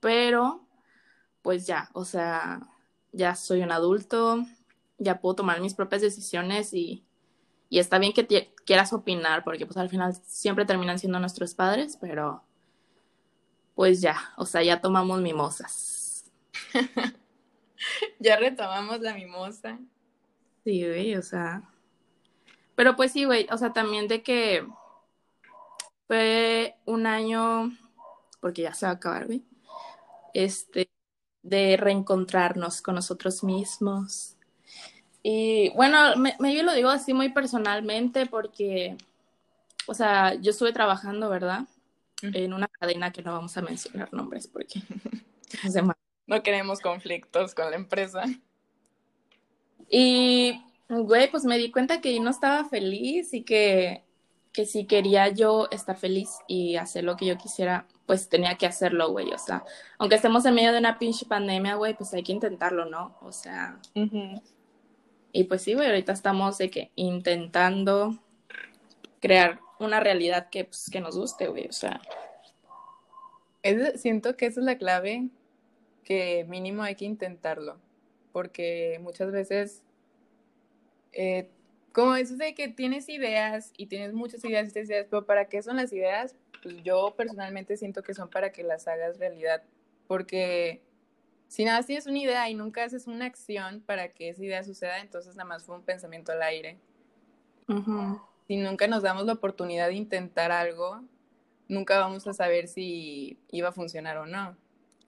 pero 0.00 0.66
pues 1.42 1.66
ya, 1.66 1.90
o 1.92 2.04
sea, 2.04 2.60
ya 3.12 3.34
soy 3.34 3.62
un 3.62 3.72
adulto, 3.72 4.44
ya 4.98 5.20
puedo 5.20 5.36
tomar 5.36 5.60
mis 5.60 5.74
propias 5.74 6.02
decisiones 6.02 6.72
y, 6.74 7.04
está 7.70 7.98
bien 7.98 8.12
que 8.12 8.52
quieras 8.64 8.92
opinar, 8.92 9.44
porque 9.44 9.66
pues 9.66 9.76
al 9.76 9.90
final 9.90 10.14
siempre 10.24 10.64
terminan 10.64 10.98
siendo 10.98 11.20
nuestros 11.20 11.54
padres, 11.54 11.98
pero 12.00 12.42
pues 13.74 14.00
ya, 14.00 14.16
o 14.36 14.46
sea, 14.46 14.62
ya 14.62 14.80
tomamos 14.80 15.20
mimosas. 15.20 16.24
ya 18.18 18.36
retomamos 18.36 19.00
la 19.00 19.14
mimosa. 19.14 19.78
Sí, 20.64 20.84
güey, 20.86 21.14
o 21.14 21.22
sea. 21.22 21.62
Pero 22.74 22.96
pues 22.96 23.12
sí, 23.12 23.24
güey, 23.24 23.46
o 23.50 23.58
sea, 23.58 23.72
también 23.72 24.08
de 24.08 24.22
que 24.22 24.66
fue 26.06 26.76
un 26.84 27.06
año, 27.06 27.76
porque 28.40 28.62
ya 28.62 28.74
se 28.74 28.86
va 28.86 28.92
a 28.92 28.94
acabar, 28.96 29.26
güey. 29.26 29.44
Este, 30.34 30.90
de 31.42 31.76
reencontrarnos 31.76 32.82
con 32.82 32.96
nosotros 32.96 33.44
mismos. 33.44 34.36
Y 35.22 35.70
bueno, 35.70 36.16
me, 36.16 36.36
yo 36.54 36.62
lo 36.62 36.74
digo 36.74 36.88
así 36.88 37.14
muy 37.14 37.30
personalmente 37.30 38.26
porque, 38.26 38.96
o 39.86 39.94
sea, 39.94 40.34
yo 40.34 40.50
estuve 40.50 40.72
trabajando, 40.72 41.30
¿verdad? 41.30 41.66
En 42.22 42.52
una 42.52 42.68
cadena 42.68 43.12
que 43.12 43.22
no 43.22 43.32
vamos 43.32 43.56
a 43.56 43.62
mencionar 43.62 44.12
nombres 44.12 44.46
porque 44.46 44.80
no 46.26 46.42
queremos 46.42 46.80
conflictos 46.80 47.54
con 47.54 47.70
la 47.70 47.76
empresa. 47.76 48.24
Y, 49.88 50.60
güey, 50.88 51.30
pues 51.30 51.44
me 51.44 51.58
di 51.58 51.70
cuenta 51.70 52.00
que 52.00 52.14
yo 52.14 52.22
no 52.22 52.30
estaba 52.30 52.64
feliz 52.64 53.32
y 53.32 53.42
que, 53.42 54.02
que 54.52 54.66
si 54.66 54.86
quería 54.86 55.28
yo 55.28 55.68
estar 55.70 55.96
feliz 55.96 56.30
y 56.48 56.76
hacer 56.76 57.04
lo 57.04 57.16
que 57.16 57.26
yo 57.26 57.36
quisiera, 57.38 57.86
pues 58.06 58.28
tenía 58.28 58.56
que 58.56 58.66
hacerlo, 58.66 59.10
güey. 59.10 59.32
O 59.32 59.38
sea, 59.38 59.64
aunque 59.98 60.16
estemos 60.16 60.44
en 60.44 60.54
medio 60.54 60.72
de 60.72 60.78
una 60.78 60.98
pinche 60.98 61.26
pandemia, 61.26 61.74
güey, 61.76 61.94
pues 61.94 62.12
hay 62.14 62.22
que 62.22 62.32
intentarlo, 62.32 62.86
¿no? 62.86 63.16
O 63.20 63.32
sea. 63.32 63.78
Y 65.32 65.44
pues 65.44 65.62
sí, 65.62 65.74
güey, 65.74 65.86
ahorita 65.86 66.12
estamos 66.12 66.58
de 66.58 66.70
que 66.70 66.90
intentando 66.96 68.18
crear 69.20 69.60
una 69.78 70.00
realidad 70.00 70.48
que, 70.50 70.64
pues, 70.64 70.88
que 70.90 71.00
nos 71.00 71.16
guste, 71.16 71.46
güey. 71.48 71.68
O 71.68 71.72
sea. 71.72 72.00
siento 73.96 74.36
que 74.36 74.46
esa 74.46 74.60
es 74.60 74.66
la 74.66 74.78
clave, 74.78 75.28
que 76.06 76.46
mínimo 76.48 76.84
hay 76.84 76.94
que 76.94 77.04
intentarlo. 77.04 77.78
Porque 78.32 78.98
muchas 79.02 79.30
veces. 79.32 79.82
Eh, 81.12 81.50
como 81.92 82.14
eso 82.14 82.36
de 82.36 82.54
que 82.54 82.68
tienes 82.68 83.08
ideas 83.08 83.72
y 83.76 83.86
tienes 83.86 84.12
muchas 84.12 84.44
ideas 84.44 84.74
y 84.74 84.78
ideas, 84.78 85.06
pero 85.10 85.24
¿para 85.24 85.48
qué 85.48 85.62
son 85.62 85.76
las 85.76 85.92
ideas? 85.92 86.36
Pues, 86.62 86.82
yo 86.82 87.14
personalmente 87.16 87.76
siento 87.76 88.02
que 88.02 88.12
son 88.12 88.28
para 88.28 88.52
que 88.52 88.62
las 88.62 88.86
hagas 88.86 89.18
realidad, 89.18 89.62
porque 90.06 90.82
si 91.48 91.64
nada 91.64 91.82
tienes 91.82 92.06
una 92.06 92.18
idea 92.18 92.50
y 92.50 92.54
nunca 92.54 92.84
haces 92.84 93.06
una 93.06 93.24
acción 93.24 93.80
para 93.80 94.08
que 94.12 94.28
esa 94.28 94.44
idea 94.44 94.62
suceda, 94.62 95.00
entonces 95.00 95.36
nada 95.36 95.48
más 95.48 95.64
fue 95.64 95.74
un 95.76 95.82
pensamiento 95.82 96.32
al 96.32 96.42
aire. 96.42 96.78
Si 98.46 98.56
nunca 98.58 98.86
nos 98.88 99.02
damos 99.02 99.24
la 99.24 99.32
oportunidad 99.32 99.88
de 99.88 99.94
intentar 99.94 100.52
algo, 100.52 101.02
nunca 101.66 101.98
vamos 101.98 102.26
a 102.26 102.34
saber 102.34 102.68
si 102.68 103.38
iba 103.50 103.70
a 103.70 103.72
funcionar 103.72 104.18
o 104.18 104.26
no. 104.26 104.56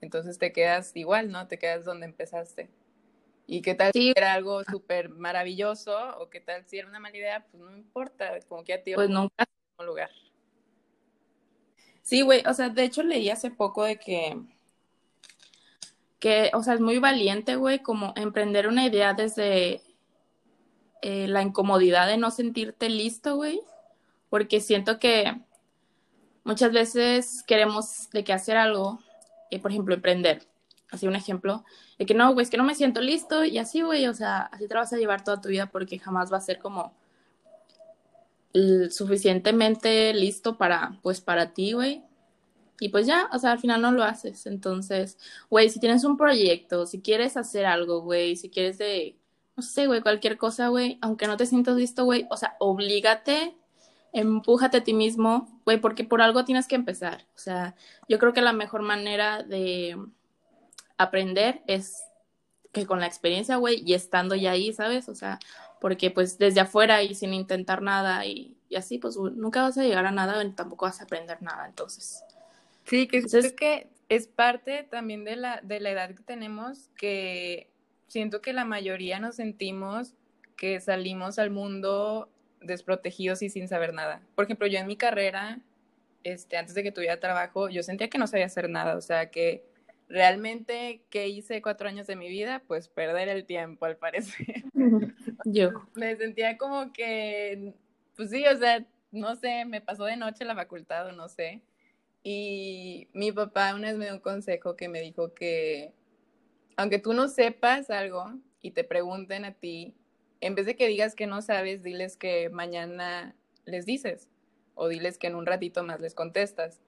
Entonces 0.01 0.37
te 0.37 0.51
quedas 0.51 0.95
igual, 0.95 1.31
¿no? 1.31 1.47
Te 1.47 1.59
quedas 1.59 1.85
donde 1.85 2.05
empezaste. 2.05 2.69
¿Y 3.47 3.61
qué 3.61 3.73
tal 3.73 3.91
si 3.91 4.13
era 4.15 4.33
algo 4.33 4.63
súper 4.63 5.09
maravilloso 5.09 5.97
o 6.19 6.29
qué 6.29 6.39
tal 6.39 6.65
si 6.65 6.77
era 6.77 6.87
una 6.87 6.99
mala 6.99 7.17
idea? 7.17 7.45
Pues 7.51 7.63
no 7.63 7.75
importa, 7.75 8.39
como 8.47 8.63
que 8.63 8.73
a 8.73 8.83
ti 8.83 8.93
pues 8.93 9.09
nunca 9.09 9.45
un 9.79 9.85
lugar. 9.85 10.11
Sí, 12.03 12.21
güey, 12.21 12.43
o 12.45 12.53
sea, 12.53 12.69
de 12.69 12.83
hecho 12.83 13.03
leí 13.03 13.29
hace 13.29 13.51
poco 13.51 13.83
de 13.83 13.97
que, 13.97 14.39
que, 16.19 16.51
o 16.53 16.63
sea, 16.63 16.75
es 16.75 16.79
muy 16.79 16.99
valiente, 16.99 17.55
güey, 17.55 17.79
como 17.79 18.13
emprender 18.15 18.67
una 18.67 18.85
idea 18.85 19.13
desde 19.13 19.81
eh, 21.01 21.27
la 21.27 21.41
incomodidad 21.41 22.07
de 22.07 22.17
no 22.17 22.29
sentirte 22.29 22.89
listo, 22.89 23.35
güey, 23.35 23.61
porque 24.29 24.59
siento 24.59 24.99
que 24.99 25.39
muchas 26.43 26.71
veces 26.71 27.43
queremos 27.43 28.09
de 28.11 28.23
que 28.23 28.33
hacer 28.33 28.57
algo, 28.57 28.99
eh, 29.49 29.59
por 29.59 29.71
ejemplo, 29.71 29.93
emprender, 29.95 30.43
así 30.91 31.07
un 31.07 31.15
ejemplo, 31.15 31.63
de 31.97 32.05
que 32.05 32.13
no, 32.13 32.33
güey, 32.33 32.43
es 32.43 32.49
que 32.49 32.57
no 32.57 32.63
me 32.63 32.75
siento 32.75 33.01
listo 33.01 33.43
y 33.43 33.57
así, 33.57 33.81
güey, 33.81 34.07
o 34.07 34.13
sea, 34.13 34.41
así 34.41 34.67
te 34.67 34.73
vas 34.73 34.91
a 34.93 34.97
llevar 34.97 35.23
toda 35.23 35.41
tu 35.41 35.49
vida 35.49 35.67
porque 35.67 35.99
jamás 35.99 36.31
va 36.31 36.37
a 36.37 36.41
ser 36.41 36.59
como 36.59 36.93
suficientemente 38.89 40.13
listo 40.13 40.57
para, 40.57 40.97
pues, 41.03 41.21
para 41.21 41.53
ti, 41.53 41.73
güey. 41.73 42.03
Y 42.79 42.89
pues 42.89 43.05
ya, 43.05 43.29
o 43.33 43.39
sea, 43.39 43.51
al 43.51 43.59
final 43.59 43.81
no 43.81 43.91
lo 43.91 44.03
haces. 44.03 44.45
Entonces, 44.45 45.17
güey, 45.49 45.69
si 45.69 45.79
tienes 45.79 46.03
un 46.03 46.17
proyecto, 46.17 46.85
si 46.85 47.01
quieres 47.01 47.37
hacer 47.37 47.65
algo, 47.65 48.01
güey, 48.01 48.35
si 48.37 48.49
quieres 48.49 48.77
de, 48.77 49.17
no 49.55 49.63
sé, 49.63 49.87
güey, 49.87 50.01
cualquier 50.01 50.37
cosa, 50.37 50.69
güey, 50.69 50.97
aunque 51.01 51.27
no 51.27 51.37
te 51.37 51.45
sientas 51.45 51.75
listo, 51.75 52.05
güey, 52.05 52.25
o 52.29 52.37
sea, 52.37 52.55
oblígate, 52.59 53.55
empújate 54.13 54.77
a 54.77 54.83
ti 54.83 54.93
mismo, 54.93 55.61
güey, 55.65 55.79
porque 55.79 56.03
por 56.03 56.21
algo 56.21 56.45
tienes 56.45 56.67
que 56.67 56.75
empezar. 56.75 57.25
O 57.35 57.37
sea, 57.37 57.75
yo 58.07 58.19
creo 58.19 58.33
que 58.33 58.41
la 58.41 58.53
mejor 58.53 58.81
manera 58.81 59.43
de 59.43 59.97
aprender 60.97 61.61
es 61.67 62.03
que 62.71 62.85
con 62.85 62.99
la 62.99 63.07
experiencia, 63.07 63.55
güey, 63.55 63.81
y 63.85 63.93
estando 63.93 64.35
ya 64.35 64.51
ahí, 64.51 64.73
¿sabes? 64.73 65.09
O 65.09 65.15
sea, 65.15 65.39
porque 65.79 66.11
pues 66.11 66.37
desde 66.37 66.61
afuera 66.61 67.03
y 67.03 67.15
sin 67.15 67.33
intentar 67.33 67.81
nada 67.81 68.25
y, 68.25 68.57
así, 68.75 68.99
pues 68.99 69.17
nunca 69.17 69.63
vas 69.63 69.77
a 69.77 69.83
llegar 69.83 70.05
a 70.05 70.11
nada 70.11 70.43
y 70.43 70.51
tampoco 70.51 70.85
vas 70.85 71.01
a 71.01 71.05
aprender 71.05 71.41
nada, 71.41 71.67
entonces. 71.67 72.23
Sí, 72.85 73.07
que 73.07 73.17
es 73.17 73.53
que 73.53 73.89
es 74.09 74.27
parte 74.27 74.83
también 74.89 75.23
de 75.23 75.35
la, 75.35 75.61
de 75.61 75.79
la 75.79 75.91
edad 75.91 76.09
que 76.09 76.23
tenemos, 76.23 76.89
que 76.97 77.69
siento 78.07 78.41
que 78.41 78.53
la 78.53 78.65
mayoría 78.65 79.19
nos 79.19 79.35
sentimos 79.35 80.13
que 80.59 80.81
salimos 80.81 81.39
al 81.39 81.51
mundo 81.51 82.29
desprotegidos 82.61 83.41
y 83.41 83.49
sin 83.49 83.67
saber 83.67 83.93
nada. 83.93 84.21
Por 84.35 84.45
ejemplo, 84.45 84.67
yo 84.67 84.79
en 84.79 84.87
mi 84.87 84.97
carrera, 84.97 85.59
este, 86.23 86.57
antes 86.57 86.75
de 86.75 86.83
que 86.83 86.91
tuviera 86.91 87.19
trabajo, 87.19 87.69
yo 87.69 87.83
sentía 87.83 88.09
que 88.09 88.17
no 88.17 88.27
sabía 88.27 88.45
hacer 88.45 88.69
nada, 88.69 88.97
o 88.97 89.01
sea, 89.01 89.31
que 89.31 89.63
realmente, 90.09 91.03
¿qué 91.09 91.27
hice 91.27 91.61
cuatro 91.61 91.87
años 91.87 92.07
de 92.07 92.15
mi 92.15 92.27
vida? 92.27 92.63
Pues 92.67 92.89
perder 92.89 93.29
el 93.29 93.45
tiempo, 93.45 93.85
al 93.85 93.97
parecer. 93.97 94.63
Yo. 95.45 95.71
Me 95.95 96.15
sentía 96.17 96.57
como 96.57 96.91
que, 96.91 97.73
pues 98.15 98.31
sí, 98.31 98.45
o 98.45 98.57
sea, 98.57 98.85
no 99.11 99.35
sé, 99.35 99.65
me 99.65 99.81
pasó 99.81 100.05
de 100.05 100.17
noche 100.17 100.45
la 100.45 100.55
facultad 100.55 101.07
o 101.07 101.11
no 101.11 101.29
sé. 101.29 101.61
Y 102.23 103.07
mi 103.13 103.31
papá 103.31 103.73
una 103.73 103.89
vez 103.89 103.97
me 103.97 104.05
dio 104.05 104.15
un 104.15 104.19
consejo 104.19 104.75
que 104.75 104.89
me 104.89 104.99
dijo 104.99 105.33
que, 105.33 105.93
aunque 106.75 106.99
tú 106.99 107.13
no 107.13 107.27
sepas 107.27 107.89
algo 107.89 108.33
y 108.61 108.71
te 108.71 108.83
pregunten 108.83 109.45
a 109.45 109.53
ti, 109.53 109.95
en 110.41 110.55
vez 110.55 110.65
de 110.65 110.75
que 110.75 110.87
digas 110.87 111.15
que 111.15 111.27
no 111.27 111.41
sabes, 111.41 111.83
diles 111.83 112.17
que 112.17 112.49
mañana 112.49 113.35
les 113.65 113.85
dices 113.85 114.29
o 114.75 114.87
diles 114.87 115.17
que 115.17 115.27
en 115.27 115.35
un 115.35 115.45
ratito 115.45 115.83
más 115.83 115.99
les 115.99 116.13
contestas. 116.13 116.79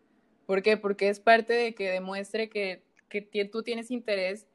¿Por 0.45 0.61
qué? 0.61 0.77
Porque 0.77 1.09
es 1.09 1.19
parte 1.19 1.53
de 1.53 1.75
que 1.75 1.89
demuestre 1.89 2.49
que, 2.49 2.83
que 3.09 3.45
tú 3.45 3.63
tienes 3.63 3.91
interés 3.91 4.47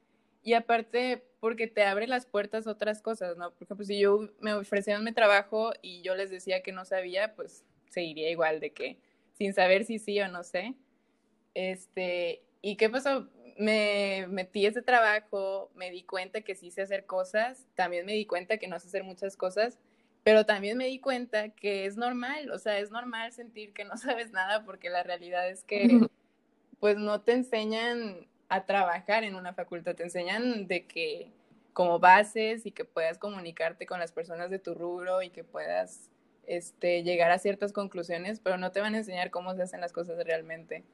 y 0.42 0.54
aparte 0.54 1.24
porque 1.40 1.66
te 1.66 1.82
abre 1.82 2.06
las 2.06 2.26
puertas 2.26 2.66
a 2.66 2.70
otras 2.70 3.02
cosas, 3.02 3.36
¿no? 3.36 3.52
Por 3.52 3.64
ejemplo, 3.64 3.84
si 3.84 3.98
yo 3.98 4.30
me 4.40 4.54
ofrecieron 4.54 5.04
mi 5.04 5.12
trabajo 5.12 5.72
y 5.82 6.02
yo 6.02 6.14
les 6.14 6.30
decía 6.30 6.62
que 6.62 6.72
no 6.72 6.84
sabía, 6.84 7.34
pues 7.34 7.64
seguiría 7.90 8.30
igual 8.30 8.60
de 8.60 8.72
que 8.72 8.98
sin 9.34 9.52
saber 9.52 9.84
si 9.84 9.98
sí 9.98 10.20
o 10.20 10.28
no 10.28 10.42
sé. 10.42 10.74
Este, 11.54 12.42
¿y 12.62 12.76
qué 12.76 12.88
pasó? 12.88 13.28
Me 13.58 14.26
metí 14.28 14.66
ese 14.66 14.82
trabajo, 14.82 15.70
me 15.74 15.90
di 15.90 16.02
cuenta 16.02 16.42
que 16.42 16.54
sí 16.54 16.70
sé 16.70 16.82
hacer 16.82 17.06
cosas, 17.06 17.66
también 17.74 18.04
me 18.04 18.12
di 18.12 18.26
cuenta 18.26 18.58
que 18.58 18.68
no 18.68 18.78
sé 18.78 18.88
hacer 18.88 19.04
muchas 19.04 19.36
cosas, 19.36 19.78
pero 20.22 20.44
también 20.44 20.76
me 20.76 20.86
di 20.86 20.98
cuenta 20.98 21.50
que 21.50 21.86
es 21.86 21.96
normal, 21.96 22.50
o 22.50 22.58
sea, 22.58 22.78
es 22.78 22.90
normal 22.90 23.32
sentir 23.32 23.72
que 23.72 23.84
no 23.84 23.96
sabes 23.96 24.32
nada 24.32 24.64
porque 24.64 24.90
la 24.90 25.02
realidad 25.02 25.48
es 25.48 25.64
que 25.64 26.06
pues 26.80 26.98
no 26.98 27.20
te 27.22 27.32
enseñan 27.32 28.26
a 28.48 28.66
trabajar 28.66 29.24
en 29.24 29.34
una 29.34 29.54
facultad, 29.54 29.94
te 29.94 30.04
enseñan 30.04 30.66
de 30.66 30.86
que 30.86 31.32
como 31.72 31.98
bases 31.98 32.64
y 32.64 32.70
que 32.70 32.84
puedas 32.84 33.18
comunicarte 33.18 33.86
con 33.86 34.00
las 34.00 34.12
personas 34.12 34.50
de 34.50 34.58
tu 34.58 34.74
rubro 34.74 35.22
y 35.22 35.30
que 35.30 35.44
puedas 35.44 36.10
este, 36.46 37.02
llegar 37.02 37.30
a 37.30 37.38
ciertas 37.38 37.72
conclusiones, 37.72 38.40
pero 38.40 38.56
no 38.56 38.72
te 38.72 38.80
van 38.80 38.94
a 38.94 38.98
enseñar 38.98 39.30
cómo 39.30 39.54
se 39.54 39.62
hacen 39.62 39.80
las 39.80 39.92
cosas 39.92 40.16
realmente. 40.24 40.84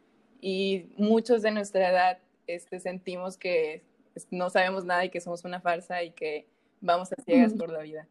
Y 0.40 0.86
muchos 0.96 1.42
de 1.42 1.52
nuestra 1.52 1.88
edad 1.88 2.18
este, 2.46 2.80
sentimos 2.80 3.36
que 3.36 3.84
no 4.30 4.50
sabemos 4.50 4.84
nada 4.84 5.04
y 5.04 5.10
que 5.10 5.20
somos 5.20 5.44
una 5.44 5.60
farsa 5.60 6.02
y 6.02 6.12
que 6.12 6.48
vamos 6.80 7.12
a 7.12 7.22
ciegas 7.22 7.54
por 7.54 7.70
la 7.70 7.80
vida. 7.80 8.08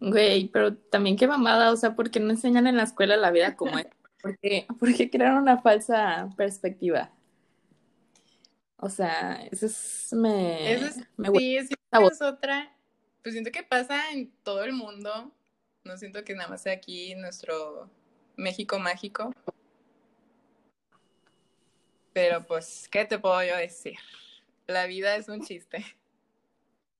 Güey, 0.00 0.48
pero 0.48 0.76
también 0.76 1.16
qué 1.16 1.28
mamada, 1.28 1.70
o 1.70 1.76
sea, 1.76 1.94
¿por 1.94 2.10
qué 2.10 2.18
no 2.18 2.30
enseñan 2.30 2.66
en 2.66 2.76
la 2.76 2.82
escuela 2.82 3.16
la 3.16 3.30
vida 3.30 3.54
como 3.54 3.78
es? 3.78 3.86
¿Por 4.20 4.38
qué, 4.38 4.66
¿Por 4.78 4.94
qué 4.94 5.10
crearon 5.10 5.42
una 5.42 5.60
falsa 5.60 6.28
perspectiva? 6.36 7.12
O 8.78 8.88
sea, 8.88 9.40
eso 9.50 9.66
es, 9.66 10.08
me, 10.12 10.72
eso 10.72 10.86
es, 10.86 10.94
sí, 11.36 11.56
es 11.56 12.22
otra, 12.22 12.76
pues 13.22 13.34
siento 13.34 13.52
que 13.52 13.62
pasa 13.62 14.10
en 14.10 14.32
todo 14.42 14.64
el 14.64 14.72
mundo, 14.72 15.32
no 15.84 15.96
siento 15.96 16.24
que 16.24 16.34
nada 16.34 16.48
más 16.48 16.62
sea 16.62 16.72
aquí 16.72 17.14
nuestro 17.14 17.88
México 18.36 18.80
mágico. 18.80 19.32
Pero 22.12 22.46
pues, 22.46 22.88
¿qué 22.90 23.04
te 23.04 23.18
puedo 23.18 23.42
yo 23.42 23.56
decir? 23.56 23.96
La 24.66 24.86
vida 24.86 25.16
es 25.16 25.28
un 25.28 25.42
chiste. 25.44 25.84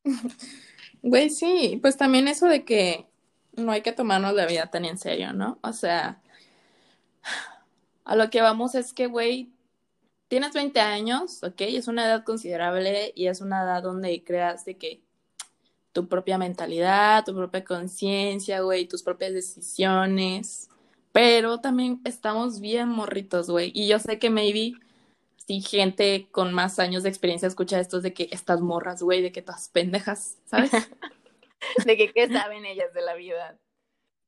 Güey, 1.05 1.31
sí, 1.31 1.81
pues 1.83 1.97
también 1.97 2.29
eso 2.29 2.47
de 2.47 2.65
que 2.65 3.09
no 3.57 3.73
hay 3.73 3.83
que 3.83 3.91
tomarnos 3.91 4.35
la 4.35 4.47
vida 4.47 4.71
tan 4.71 4.85
en 4.85 4.99
serio, 4.99 5.33
¿no? 5.33 5.59
O 5.61 5.73
sea, 5.73 6.23
a 8.05 8.15
lo 8.15 8.31
que 8.31 8.41
vamos 8.41 8.77
es 8.77 8.93
que, 8.93 9.09
güey, 9.09 9.51
tienes 10.29 10.53
20 10.55 10.79
años, 10.81 11.43
¿ok? 11.43 11.61
Es 11.63 11.89
una 11.89 12.07
edad 12.07 12.25
considerable 12.25 13.13
y 13.17 13.27
es 13.27 13.41
una 13.41 13.65
edad 13.65 13.83
donde 13.83 14.23
creas 14.23 14.65
de 14.65 14.77
que 14.77 15.03
tu 15.93 16.09
propia 16.09 16.39
mentalidad, 16.39 17.25
tu 17.25 17.35
propia 17.35 17.65
conciencia, 17.65 18.61
güey, 18.61 18.87
tus 18.87 19.03
propias 19.03 19.35
decisiones. 19.35 20.69
Pero 21.13 21.59
también 21.61 22.01
estamos 22.05 22.61
bien 22.61 22.89
morritos, 22.89 23.51
güey. 23.51 23.73
Y 23.75 23.89
yo 23.89 23.99
sé 23.99 24.19
que 24.19 24.31
maybe 24.31 24.75
si 25.47 25.61
gente 25.61 26.29
con 26.31 26.53
más 26.53 26.79
años 26.79 27.03
de 27.03 27.09
experiencia 27.09 27.49
escucha 27.49 27.81
esto 27.81 28.01
de 28.01 28.15
que 28.15 28.29
estas 28.31 28.61
morras, 28.61 29.03
güey, 29.03 29.23
de 29.23 29.33
que 29.33 29.43
todas 29.43 29.69
pendejas, 29.69 30.39
¿sabes? 30.45 30.71
de 31.87 31.97
que 31.97 32.13
qué 32.13 32.29
saben 32.29 32.65
ellas 32.65 32.93
de 32.95 33.03
la 33.03 33.15
vida. 33.15 33.59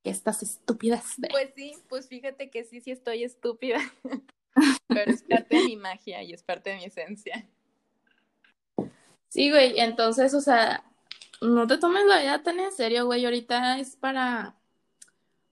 Que 0.03 0.11
estas 0.11 0.43
estúpidas. 0.43 1.15
Pues 1.31 1.51
sí, 1.55 1.75
pues 1.89 2.09
fíjate 2.09 2.51
que 2.51 2.65
sí, 2.65 2.81
sí 2.81 2.91
estoy 2.91 3.25
estúpida. 3.25 3.79
Pero 4.89 5.11
es 5.11 5.23
parte 5.23 5.57
de 5.57 5.65
mi 5.65 5.77
magia 5.77 6.23
y 6.23 6.33
es 6.33 6.43
parte 6.43 6.71
de 6.71 6.77
mi 6.77 6.85
esencia. 6.85 7.49
Sí, 9.29 9.51
güey, 9.51 9.81
entonces, 9.81 10.33
o 10.35 10.41
sea, 10.41 10.85
no 11.41 11.67
te 11.67 11.79
tomes 11.79 12.07
la 12.07 12.21
vida 12.21 12.43
tan 12.43 12.61
en 12.61 12.73
serio, 12.73 13.07
güey. 13.07 13.25
Ahorita 13.25 13.79
es 13.79 13.97
para, 13.97 14.55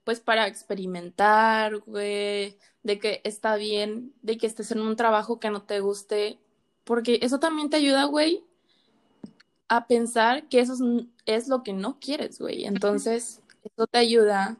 pues, 0.04 0.20
para 0.20 0.46
experimentar, 0.46 1.78
güey. 1.78 2.58
De 2.82 2.98
que 2.98 3.20
está 3.24 3.56
bien, 3.56 4.12
de 4.22 4.38
que 4.38 4.46
estés 4.46 4.72
en 4.72 4.80
un 4.80 4.96
trabajo 4.96 5.38
que 5.40 5.50
no 5.50 5.62
te 5.62 5.80
guste. 5.80 6.38
Porque 6.84 7.20
eso 7.22 7.38
también 7.38 7.70
te 7.70 7.76
ayuda, 7.76 8.04
güey, 8.04 8.44
a 9.68 9.86
pensar 9.86 10.48
que 10.48 10.60
eso 10.60 10.74
es, 11.24 11.48
lo 11.48 11.62
que 11.62 11.72
no 11.72 11.98
quieres, 11.98 12.38
güey. 12.38 12.66
Entonces, 12.66 13.40
eso 13.64 13.86
te 13.86 13.98
ayuda 13.98 14.58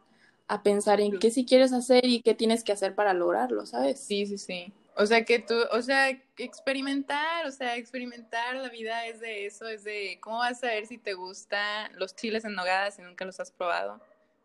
a 0.49 0.63
pensar 0.63 1.01
en 1.01 1.19
qué 1.19 1.31
sí 1.31 1.45
quieres 1.45 1.73
hacer 1.73 2.07
y 2.07 2.23
qué 2.23 2.35
tienes 2.35 2.65
que 2.65 2.73
hacer 2.73 2.95
para 2.95 3.13
lograrlo, 3.13 3.67
¿sabes? 3.67 4.01
Sí, 4.01 4.27
sí, 4.27 4.39
sí. 4.39 4.73
O 4.97 5.07
sea, 5.07 5.25
que 5.25 5.39
tú, 5.39 5.55
o 5.73 5.83
sea, 5.83 6.11
experimentar, 6.37 7.47
o 7.47 7.51
sea, 7.51 7.77
experimentar 7.77 8.57
la 8.57 8.69
vida 8.69 9.07
es 9.07 9.21
de 9.21 9.47
eso, 9.47 9.67
es 9.67 9.85
de 9.85 10.19
cómo 10.21 10.39
vas 10.39 10.63
a 10.65 10.69
ver 10.69 10.87
si 10.87 10.99
te 10.99 11.15
gustan 11.15 11.91
los 11.99 12.15
chiles 12.15 12.45
en 12.45 12.55
nogada 12.55 12.91
si 12.91 13.03
nunca 13.03 13.25
los 13.25 13.41
has 13.41 13.51
probado. 13.51 14.01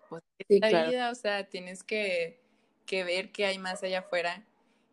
Pues 0.09 0.23
sí, 0.47 0.59
la 0.59 0.87
vida, 0.87 1.11
o 1.11 1.15
sea, 1.15 1.45
tienes 1.45 1.83
que, 1.83 2.39
que 2.85 3.03
ver 3.03 3.31
qué 3.31 3.45
hay 3.45 3.57
más 3.57 3.83
allá 3.83 3.99
afuera. 3.99 4.43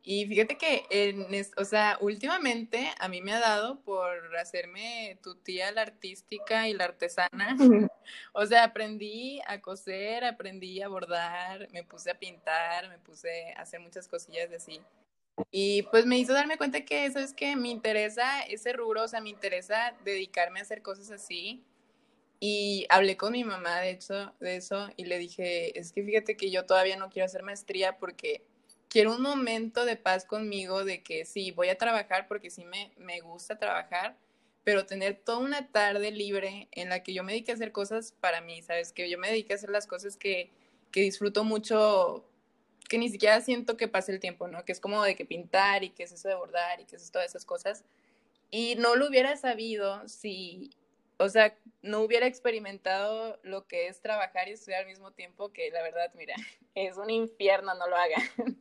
Y 0.07 0.27
fíjate 0.27 0.59
que, 0.59 0.85
en, 0.91 1.27
o 1.57 1.65
sea, 1.65 1.97
últimamente 1.99 2.93
a 2.99 3.09
mí 3.09 3.23
me 3.23 3.33
ha 3.33 3.41
dado 3.41 3.81
por 3.81 4.37
hacerme 4.37 5.19
tu 5.23 5.35
tía 5.35 5.73
la 5.73 5.81
artística 5.81 6.69
y 6.69 6.75
la 6.75 6.85
artesana. 6.85 7.57
o 8.35 8.45
sea, 8.45 8.65
aprendí 8.65 9.41
a 9.47 9.63
coser, 9.63 10.25
aprendí 10.25 10.83
a 10.83 10.89
bordar, 10.89 11.69
me 11.73 11.85
puse 11.85 12.11
a 12.11 12.19
pintar, 12.19 12.91
me 12.91 12.99
puse 12.99 13.55
a 13.57 13.63
hacer 13.63 13.81
muchas 13.81 14.07
cosillas 14.07 14.51
de 14.51 14.57
así. 14.57 14.83
Y 15.51 15.83
pues 15.85 16.05
me 16.05 16.19
hizo 16.19 16.35
darme 16.35 16.59
cuenta 16.59 16.85
que 16.85 17.07
eso 17.07 17.19
es 17.19 17.33
que 17.33 17.57
me 17.57 17.69
interesa 17.69 18.43
ese 18.43 18.75
rubro, 18.75 19.05
o 19.05 19.09
sea, 19.09 19.23
me 19.23 19.31
interesa 19.31 19.95
dedicarme 20.05 20.61
a 20.61 20.65
hacer 20.65 20.83
cosas 20.83 21.11
así. 21.11 21.65
Y 22.41 22.87
hablé 22.91 23.17
con 23.17 23.33
mi 23.33 23.45
mamá 23.45 23.81
de 23.81 23.91
hecho, 23.91 24.35
de 24.41 24.57
eso 24.57 24.91
y 24.97 25.07
le 25.07 25.19
dije, 25.19 25.79
es 25.79 25.93
que 25.93 26.03
fíjate 26.03 26.37
que 26.37 26.51
yo 26.51 26.67
todavía 26.67 26.97
no 26.97 27.09
quiero 27.09 27.27
hacer 27.27 27.43
maestría 27.43 27.99
porque 27.99 28.43
quiero 28.89 29.15
un 29.15 29.23
momento 29.23 29.85
de 29.85 29.97
paz 29.97 30.25
conmigo 30.25 30.85
de 30.85 31.03
que 31.03 31.25
sí, 31.25 31.51
voy 31.53 31.69
a 31.69 31.79
trabajar 31.79 32.29
porque 32.29 32.51
sí 32.51 32.65
me, 32.65 32.93
me 32.97 33.21
gusta 33.21 33.59
trabajar, 33.59 34.17
pero 34.63 34.87
tener 34.87 35.17
toda 35.17 35.39
una 35.39 35.69
tarde 35.69 36.11
libre 36.11 36.69
en 36.73 36.89
la 36.89 37.03
que 37.03 37.13
yo 37.15 37.25
me 37.25 37.33
dedique 37.33 37.53
a 37.53 37.55
hacer 37.55 37.73
cosas 37.73 38.15
para 38.21 38.41
mí, 38.41 38.63
¿sabes? 38.63 38.93
Que 38.93 39.09
yo 39.09 39.19
me 39.19 39.29
dedique 39.29 39.53
a 39.53 39.57
hacer 39.57 39.71
las 39.71 39.87
cosas 39.87 40.17
que, 40.17 40.51
que 40.91 41.01
disfruto 41.01 41.45
mucho 41.45 42.25
que 42.89 42.99
ni 42.99 43.09
siquiera 43.09 43.41
siento 43.41 43.77
que 43.77 43.89
pase 43.89 44.13
el 44.13 44.21
tiempo, 44.21 44.47
¿no? 44.49 44.65
Que 44.65 44.73
es 44.73 44.81
como 44.81 45.03
de 45.03 45.17
que 45.17 45.25
pintar 45.25 45.85
y 45.85 45.91
que 45.91 46.05
es 46.05 46.13
eso 46.13 46.29
de 46.29 46.35
bordar 46.35 46.81
y 46.81 46.85
que 46.85 46.97
es 46.97 47.11
todas 47.11 47.29
esas 47.29 47.45
cosas. 47.45 47.85
Y 48.51 48.77
no 48.77 48.95
lo 48.95 49.09
hubiera 49.09 49.37
sabido 49.37 50.07
si, 50.07 50.71
o 51.19 51.29
sea, 51.29 51.57
no 51.83 52.01
hubiera 52.01 52.27
experimentado 52.27 53.39
lo 53.43 53.67
que 53.67 53.89
es 53.89 54.01
trabajar 54.01 54.49
y 54.49 54.53
estudiar 54.53 54.83
al 54.83 54.87
mismo 54.87 55.13
tiempo, 55.13 55.53
que 55.53 55.71
la 55.71 55.83
verdad, 55.83 56.13
mira, 56.15 56.35
es 56.75 56.97
un 56.97 57.11
infierno, 57.11 57.75
no 57.75 57.89
lo 57.89 57.97
hagan. 57.97 58.59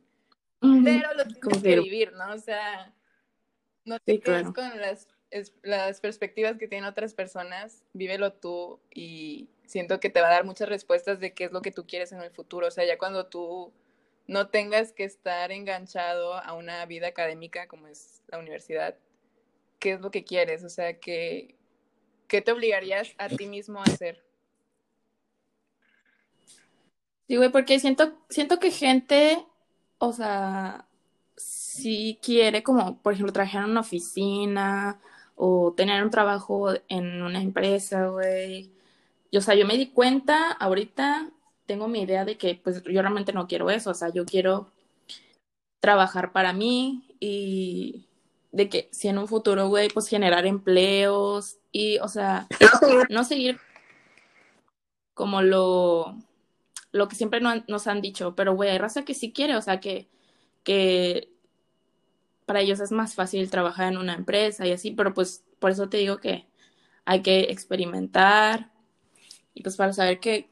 Pero 0.84 1.14
lo 1.14 1.24
tienes 1.24 1.62
que 1.62 1.80
vivir, 1.80 2.12
¿no? 2.12 2.32
O 2.32 2.38
sea, 2.38 2.94
no 3.84 3.98
te 4.00 4.20
quedes 4.20 4.50
con 4.52 4.80
las, 4.80 5.08
las 5.62 6.00
perspectivas 6.00 6.56
que 6.56 6.68
tienen 6.68 6.88
otras 6.88 7.14
personas, 7.14 7.84
vívelo 7.92 8.32
tú 8.32 8.80
y 8.90 9.50
siento 9.66 10.00
que 10.00 10.10
te 10.10 10.20
va 10.20 10.28
a 10.28 10.32
dar 10.32 10.44
muchas 10.44 10.68
respuestas 10.68 11.20
de 11.20 11.34
qué 11.34 11.44
es 11.44 11.52
lo 11.52 11.60
que 11.60 11.70
tú 11.70 11.86
quieres 11.86 12.12
en 12.12 12.20
el 12.20 12.30
futuro. 12.30 12.68
O 12.68 12.70
sea, 12.70 12.86
ya 12.86 12.98
cuando 12.98 13.26
tú 13.26 13.72
no 14.26 14.48
tengas 14.48 14.92
que 14.92 15.04
estar 15.04 15.52
enganchado 15.52 16.34
a 16.34 16.52
una 16.54 16.86
vida 16.86 17.08
académica 17.08 17.66
como 17.68 17.88
es 17.88 18.22
la 18.28 18.38
universidad, 18.38 18.96
¿qué 19.78 19.92
es 19.92 20.00
lo 20.00 20.10
que 20.10 20.24
quieres? 20.24 20.64
O 20.64 20.70
sea, 20.70 20.98
¿qué, 20.98 21.56
qué 22.28 22.40
te 22.40 22.52
obligarías 22.52 23.14
a 23.18 23.28
ti 23.28 23.46
mismo 23.46 23.80
a 23.80 23.84
hacer? 23.84 24.22
Sí, 27.26 27.36
güey, 27.36 27.50
porque 27.50 27.78
siento, 27.78 28.12
siento 28.28 28.58
que 28.58 28.70
gente, 28.70 29.44
o 29.98 30.12
sea, 30.12 30.86
si 31.36 32.18
quiere 32.22 32.62
como, 32.62 32.98
por 32.98 33.14
ejemplo, 33.14 33.32
trabajar 33.32 33.64
en 33.64 33.70
una 33.70 33.80
oficina 33.80 35.00
o 35.36 35.72
tener 35.76 36.02
un 36.04 36.10
trabajo 36.10 36.72
en 36.88 37.22
una 37.22 37.40
empresa, 37.40 38.08
güey. 38.08 38.70
o 39.36 39.40
sea, 39.40 39.54
yo 39.54 39.66
me 39.66 39.76
di 39.76 39.88
cuenta 39.88 40.52
ahorita 40.52 41.30
tengo 41.66 41.88
mi 41.88 42.02
idea 42.02 42.24
de 42.24 42.36
que 42.36 42.60
pues 42.62 42.82
yo 42.84 43.00
realmente 43.00 43.32
no 43.32 43.46
quiero 43.48 43.70
eso, 43.70 43.90
o 43.90 43.94
sea, 43.94 44.10
yo 44.10 44.24
quiero 44.26 44.70
trabajar 45.80 46.32
para 46.32 46.52
mí 46.52 47.04
y 47.20 48.06
de 48.54 48.68
que 48.68 48.88
si 48.92 49.08
en 49.08 49.18
un 49.18 49.26
futuro, 49.26 49.68
güey, 49.68 49.88
pues 49.88 50.06
generar 50.06 50.46
empleos 50.46 51.58
y, 51.72 51.98
o 51.98 52.08
sea, 52.08 52.46
no 53.10 53.24
seguir 53.24 53.58
como 55.12 55.42
lo, 55.42 56.16
lo 56.92 57.08
que 57.08 57.16
siempre 57.16 57.40
nos 57.40 57.86
han 57.88 58.00
dicho, 58.00 58.36
pero, 58.36 58.54
güey, 58.54 58.70
hay 58.70 58.78
raza 58.78 59.04
que 59.04 59.14
sí 59.14 59.32
quiere, 59.32 59.56
o 59.56 59.62
sea, 59.62 59.80
que, 59.80 60.08
que 60.62 61.32
para 62.46 62.60
ellos 62.60 62.78
es 62.78 62.92
más 62.92 63.14
fácil 63.14 63.50
trabajar 63.50 63.92
en 63.92 63.98
una 63.98 64.14
empresa 64.14 64.66
y 64.66 64.72
así, 64.72 64.92
pero 64.92 65.14
pues 65.14 65.44
por 65.58 65.72
eso 65.72 65.88
te 65.88 65.96
digo 65.96 66.18
que 66.18 66.46
hay 67.04 67.22
que 67.22 67.40
experimentar, 67.50 68.70
Y 69.54 69.62
pues 69.62 69.76
para 69.76 69.92
saber 69.92 70.20
qué, 70.20 70.48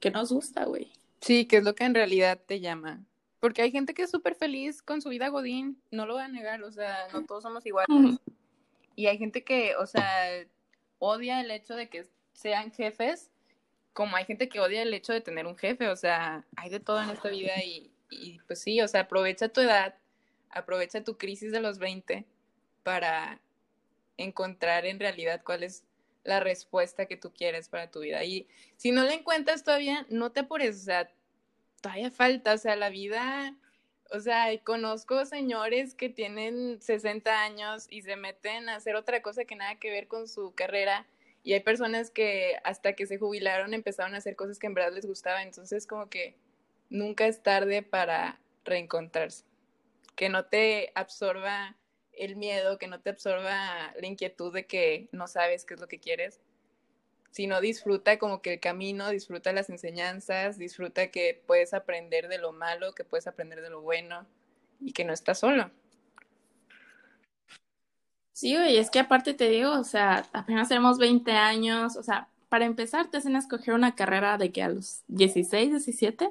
qué 0.00 0.10
nos 0.10 0.32
gusta, 0.32 0.64
güey. 0.64 0.92
Sí, 1.20 1.46
qué 1.46 1.58
es 1.58 1.64
lo 1.64 1.74
que 1.74 1.84
en 1.84 1.94
realidad 1.94 2.38
te 2.46 2.60
llama. 2.60 3.07
Porque 3.40 3.62
hay 3.62 3.70
gente 3.70 3.94
que 3.94 4.02
es 4.02 4.10
súper 4.10 4.34
feliz 4.34 4.82
con 4.82 5.00
su 5.00 5.08
vida 5.10 5.28
Godín, 5.28 5.80
no 5.90 6.06
lo 6.06 6.14
voy 6.14 6.22
a 6.22 6.28
negar, 6.28 6.62
o 6.62 6.72
sea, 6.72 7.08
no 7.12 7.24
todos 7.24 7.42
somos 7.44 7.64
iguales. 7.66 8.18
Y 8.96 9.06
hay 9.06 9.18
gente 9.18 9.44
que, 9.44 9.76
o 9.76 9.86
sea, 9.86 10.04
odia 10.98 11.40
el 11.40 11.50
hecho 11.50 11.76
de 11.76 11.88
que 11.88 12.08
sean 12.32 12.72
jefes, 12.72 13.30
como 13.92 14.16
hay 14.16 14.24
gente 14.24 14.48
que 14.48 14.60
odia 14.60 14.82
el 14.82 14.92
hecho 14.92 15.12
de 15.12 15.20
tener 15.20 15.46
un 15.46 15.56
jefe, 15.56 15.88
o 15.88 15.96
sea, 15.96 16.44
hay 16.56 16.70
de 16.70 16.80
todo 16.80 17.02
en 17.02 17.10
esta 17.10 17.28
vida 17.28 17.62
y, 17.64 17.92
y 18.10 18.38
pues 18.46 18.60
sí, 18.60 18.80
o 18.80 18.88
sea, 18.88 19.02
aprovecha 19.02 19.48
tu 19.48 19.60
edad, 19.60 19.94
aprovecha 20.50 21.04
tu 21.04 21.16
crisis 21.16 21.52
de 21.52 21.60
los 21.60 21.78
20 21.78 22.24
para 22.82 23.40
encontrar 24.16 24.84
en 24.84 24.98
realidad 24.98 25.42
cuál 25.44 25.62
es 25.62 25.84
la 26.24 26.40
respuesta 26.40 27.06
que 27.06 27.16
tú 27.16 27.32
quieres 27.32 27.68
para 27.68 27.90
tu 27.90 28.00
vida. 28.00 28.22
Y 28.24 28.46
si 28.76 28.92
no 28.92 29.02
la 29.04 29.14
encuentras 29.14 29.64
todavía, 29.64 30.06
no 30.10 30.30
te 30.32 30.40
apures, 30.40 30.76
o 30.76 30.84
sea, 30.84 31.10
todavía 31.80 32.10
falta, 32.10 32.54
o 32.54 32.58
sea, 32.58 32.76
la 32.76 32.90
vida, 32.90 33.54
o 34.10 34.20
sea, 34.20 34.46
conozco 34.64 35.24
señores 35.24 35.94
que 35.94 36.08
tienen 36.08 36.80
60 36.80 37.42
años 37.42 37.86
y 37.90 38.02
se 38.02 38.16
meten 38.16 38.68
a 38.68 38.76
hacer 38.76 38.96
otra 38.96 39.22
cosa 39.22 39.44
que 39.44 39.56
nada 39.56 39.76
que 39.76 39.90
ver 39.90 40.08
con 40.08 40.28
su 40.28 40.54
carrera. 40.54 41.06
Y 41.42 41.52
hay 41.52 41.60
personas 41.60 42.10
que 42.10 42.56
hasta 42.64 42.94
que 42.94 43.06
se 43.06 43.18
jubilaron 43.18 43.72
empezaron 43.74 44.14
a 44.14 44.18
hacer 44.18 44.36
cosas 44.36 44.58
que 44.58 44.66
en 44.66 44.74
verdad 44.74 44.92
les 44.92 45.06
gustaban. 45.06 45.46
Entonces, 45.46 45.86
como 45.86 46.08
que 46.08 46.36
nunca 46.90 47.26
es 47.26 47.42
tarde 47.42 47.82
para 47.82 48.40
reencontrarse. 48.64 49.44
Que 50.16 50.28
no 50.28 50.46
te 50.46 50.92
absorba 50.94 51.76
el 52.12 52.36
miedo, 52.36 52.78
que 52.78 52.88
no 52.88 53.00
te 53.00 53.10
absorba 53.10 53.94
la 53.98 54.06
inquietud 54.06 54.52
de 54.52 54.66
que 54.66 55.08
no 55.12 55.28
sabes 55.28 55.64
qué 55.64 55.74
es 55.74 55.80
lo 55.80 55.88
que 55.88 56.00
quieres, 56.00 56.40
sino 57.30 57.60
disfruta 57.60 58.18
como 58.18 58.42
que 58.42 58.54
el 58.54 58.60
camino, 58.60 59.10
disfruta 59.10 59.52
las 59.52 59.70
enseñanzas, 59.70 60.58
disfruta 60.58 61.08
que 61.08 61.42
puedes 61.46 61.74
aprender 61.74 62.28
de 62.28 62.38
lo 62.38 62.52
malo, 62.52 62.94
que 62.94 63.04
puedes 63.04 63.26
aprender 63.26 63.60
de 63.60 63.70
lo 63.70 63.80
bueno 63.80 64.26
y 64.80 64.92
que 64.92 65.04
no 65.04 65.12
estás 65.12 65.38
solo. 65.40 65.70
Sí, 68.32 68.54
güey, 68.54 68.76
es 68.76 68.90
que 68.90 69.00
aparte 69.00 69.34
te 69.34 69.48
digo, 69.48 69.72
o 69.72 69.84
sea, 69.84 70.28
apenas 70.32 70.68
tenemos 70.68 70.98
20 70.98 71.32
años, 71.32 71.96
o 71.96 72.02
sea, 72.02 72.28
para 72.48 72.64
empezar 72.64 73.10
te 73.10 73.18
hacen 73.18 73.36
escoger 73.36 73.74
una 73.74 73.94
carrera 73.94 74.38
de 74.38 74.52
que 74.52 74.62
a 74.62 74.68
los 74.68 75.02
16, 75.08 75.70
17. 75.70 76.30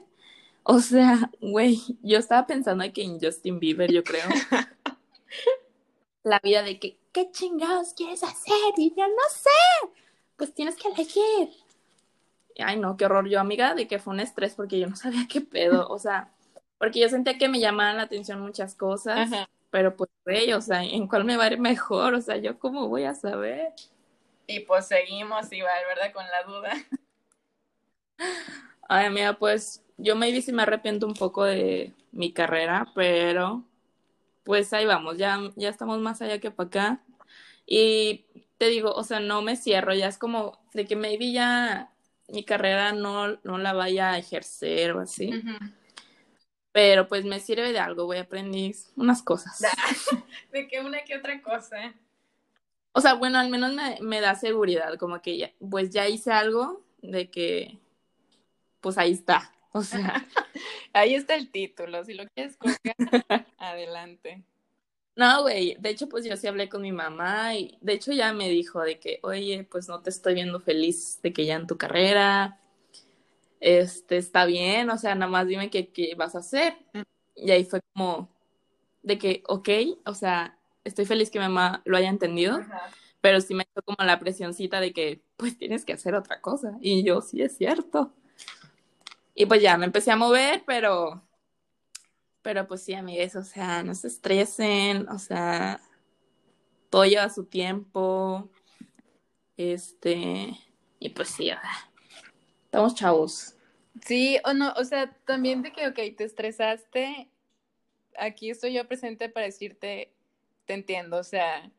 O 0.63 0.79
sea, 0.79 1.31
güey, 1.41 1.79
yo 2.01 2.17
estaba 2.17 2.47
pensando 2.47 2.83
que 2.93 3.03
en 3.03 3.19
Justin 3.19 3.59
Bieber, 3.59 3.91
yo 3.91 4.03
creo. 4.03 4.27
La 6.23 6.39
vida 6.43 6.63
de 6.63 6.79
que, 6.79 6.97
¿qué 7.13 7.31
chingados 7.31 7.93
quieres 7.93 8.23
hacer? 8.23 8.73
Y 8.75 8.93
yo 8.95 9.07
no 9.07 9.29
sé 9.29 9.49
pues 10.37 10.53
tienes 10.53 10.75
que 10.75 10.87
elegir. 10.89 11.49
Ay, 12.59 12.79
no, 12.79 12.97
qué 12.97 13.05
horror. 13.05 13.27
Yo, 13.27 13.39
amiga, 13.39 13.75
de 13.75 13.87
que 13.87 13.99
fue 13.99 14.13
un 14.13 14.19
estrés 14.19 14.55
porque 14.55 14.79
yo 14.79 14.87
no 14.87 14.95
sabía 14.95 15.27
qué 15.29 15.41
pedo. 15.41 15.87
O 15.89 15.99
sea, 15.99 16.31
porque 16.77 16.99
yo 16.99 17.09
sentía 17.09 17.37
que 17.37 17.49
me 17.49 17.59
llamaban 17.59 17.97
la 17.97 18.03
atención 18.03 18.39
muchas 18.39 18.75
cosas, 18.75 19.29
pero 19.69 19.95
pues, 19.95 20.09
güey, 20.23 20.53
o 20.53 20.61
sea, 20.61 20.83
¿en 20.83 21.07
cuál 21.07 21.25
me 21.25 21.37
va 21.37 21.45
a 21.45 21.51
ir 21.51 21.59
mejor? 21.59 22.13
O 22.13 22.21
sea, 22.21 22.37
¿yo 22.37 22.57
cómo 22.59 22.87
voy 22.87 23.03
a 23.03 23.13
saber? 23.13 23.73
Y 24.45 24.61
pues 24.61 24.87
seguimos 24.87 25.51
igual, 25.51 25.83
¿verdad? 25.87 26.13
Con 26.13 26.25
la 26.25 26.43
duda. 26.43 26.73
Ay, 28.89 29.05
amiga, 29.07 29.33
pues 29.33 29.83
yo 29.97 30.15
maybe 30.15 30.41
sí 30.41 30.53
me 30.53 30.63
arrepiento 30.63 31.05
un 31.05 31.13
poco 31.13 31.43
de 31.43 31.93
mi 32.11 32.31
carrera, 32.31 32.87
pero 32.95 33.63
pues 34.43 34.71
ahí 34.71 34.85
vamos, 34.85 35.17
ya, 35.17 35.39
ya 35.57 35.69
estamos 35.69 35.99
más 35.99 36.21
allá 36.21 36.39
que 36.39 36.51
para 36.51 36.67
acá. 36.67 37.03
Y 37.65 38.26
te 38.57 38.69
digo, 38.69 38.91
o 38.93 39.03
sea, 39.03 39.19
no 39.19 39.41
me 39.41 39.55
cierro, 39.55 39.93
ya 39.93 40.07
es 40.07 40.17
como 40.17 40.59
de 40.73 40.85
que 40.85 40.95
maybe 40.95 41.31
ya 41.31 41.91
mi 42.27 42.43
carrera 42.43 42.91
no, 42.91 43.37
no 43.43 43.57
la 43.57 43.73
vaya 43.73 44.11
a 44.11 44.17
ejercer 44.17 44.91
o 44.91 45.01
así. 45.01 45.31
Pero 46.71 47.07
pues 47.07 47.25
me 47.25 47.39
sirve 47.39 47.71
de 47.71 47.79
algo, 47.79 48.05
güey, 48.05 48.19
aprendí 48.19 48.75
unas 48.95 49.23
cosas. 49.23 49.61
de 50.51 50.67
que 50.67 50.79
una 50.79 51.03
que 51.03 51.17
otra 51.17 51.41
cosa. 51.41 51.93
O 52.91 53.01
sea, 53.01 53.13
bueno, 53.13 53.37
al 53.37 53.49
menos 53.49 53.73
me, 54.01 54.21
da 54.21 54.35
seguridad, 54.35 54.97
como 54.97 55.21
que 55.21 55.37
ya, 55.37 55.51
pues 55.69 55.91
ya 55.91 56.07
hice 56.07 56.31
algo 56.31 56.83
de 57.01 57.29
que, 57.29 57.77
pues 58.81 58.97
ahí 58.97 59.11
está. 59.11 59.53
O 59.71 59.83
sea, 59.83 60.25
ahí 60.93 61.13
está 61.13 61.35
el 61.35 61.51
título, 61.51 62.03
si 62.03 62.15
lo 62.15 62.27
quieres 62.29 62.57
colocar, 62.57 62.95
adelante. 63.59 64.43
No, 65.17 65.41
güey, 65.41 65.75
de 65.79 65.89
hecho, 65.89 66.07
pues 66.07 66.25
yo 66.25 66.37
sí 66.37 66.45
hablé 66.45 66.69
con 66.69 66.83
mi 66.83 66.91
mamá 66.91 67.55
y 67.55 67.75
de 67.81 67.93
hecho 67.93 68.11
ya 68.13 68.33
me 68.33 68.49
dijo 68.49 68.81
de 68.83 68.99
que, 68.99 69.19
oye, 69.23 69.63
pues 69.69 69.87
no 69.89 69.99
te 70.01 70.11
estoy 70.11 70.35
viendo 70.35 70.59
feliz 70.59 71.19
de 71.23 71.33
que 71.33 71.43
ya 71.45 71.55
en 71.55 71.65
tu 71.65 71.75
carrera, 71.75 72.59
este, 73.59 74.17
está 74.17 74.45
bien, 74.45 74.89
o 74.91 74.97
sea, 74.97 75.15
nada 75.15 75.31
más 75.31 75.47
dime 75.47 75.71
qué, 75.71 75.89
qué 75.91 76.13
vas 76.15 76.35
a 76.35 76.39
hacer. 76.39 76.75
Mm. 76.93 77.01
Y 77.35 77.51
ahí 77.51 77.65
fue 77.65 77.81
como 77.93 78.29
de 79.03 79.17
que, 79.17 79.43
ok, 79.47 79.69
o 80.05 80.13
sea, 80.13 80.59
estoy 80.83 81.05
feliz 81.05 81.31
que 81.31 81.39
mi 81.39 81.45
mamá 81.45 81.81
lo 81.85 81.97
haya 81.97 82.09
entendido, 82.09 82.59
pero 83.21 83.41
sí 83.41 83.55
me 83.55 83.65
hizo 83.69 83.81
como 83.83 83.97
la 84.05 84.19
presioncita 84.19 84.79
de 84.81 84.93
que, 84.93 85.23
pues 85.37 85.57
tienes 85.57 85.85
que 85.85 85.93
hacer 85.93 86.15
otra 86.15 86.41
cosa. 86.41 86.77
Y 86.81 87.03
yo, 87.03 87.21
sí, 87.21 87.41
es 87.41 87.57
cierto. 87.57 88.13
Y 89.35 89.45
pues 89.45 89.61
ya 89.61 89.77
me 89.77 89.85
empecé 89.85 90.11
a 90.11 90.15
mover, 90.15 90.63
pero 90.65 91.26
pero 92.47 92.65
pues 92.65 92.81
sí, 92.81 92.93
amigues, 92.93 93.35
o 93.35 93.43
sea, 93.43 93.83
no 93.83 93.93
se 93.93 94.07
estresen, 94.07 95.09
o 95.09 95.19
sea, 95.19 95.81
todo 96.89 97.03
lleva 97.03 97.27
su 97.27 97.43
tiempo. 97.43 98.49
Este, 99.57 100.57
y 100.97 101.09
pues 101.09 101.27
sí, 101.27 101.51
estamos 102.63 102.95
chavos. 102.95 103.57
Sí, 104.01 104.39
o 104.45 104.53
no, 104.53 104.71
o 104.77 104.85
sea, 104.85 105.11
también 105.25 105.61
de 105.61 105.73
que, 105.73 105.89
ok, 105.89 106.15
te 106.15 106.23
estresaste, 106.23 107.29
aquí 108.17 108.49
estoy 108.49 108.71
yo 108.71 108.87
presente 108.87 109.27
para 109.27 109.47
decirte, 109.47 110.13
te 110.65 110.73
entiendo, 110.73 111.17
o 111.17 111.25
sea, 111.25 111.69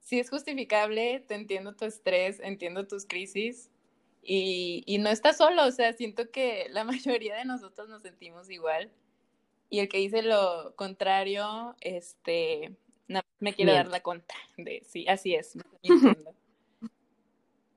si 0.00 0.18
es 0.18 0.30
justificable, 0.30 1.22
te 1.28 1.34
entiendo 1.34 1.76
tu 1.76 1.84
estrés, 1.84 2.40
entiendo 2.40 2.86
tus 2.86 3.04
crisis 3.04 3.68
y, 4.22 4.82
y 4.86 4.96
no 4.96 5.10
estás 5.10 5.36
solo, 5.36 5.66
o 5.66 5.72
sea, 5.72 5.92
siento 5.92 6.30
que 6.30 6.68
la 6.70 6.84
mayoría 6.84 7.36
de 7.36 7.44
nosotros 7.44 7.90
nos 7.90 8.00
sentimos 8.00 8.48
igual 8.48 8.90
y 9.70 9.78
el 9.78 9.88
que 9.88 9.98
dice 9.98 10.22
lo 10.22 10.74
contrario, 10.76 11.76
este, 11.80 12.76
me 13.38 13.54
quiere 13.54 13.72
dar 13.72 13.88
la 13.88 14.02
cuenta 14.02 14.34
de, 14.56 14.82
sí, 14.86 15.06
así 15.08 15.34
es, 15.34 15.56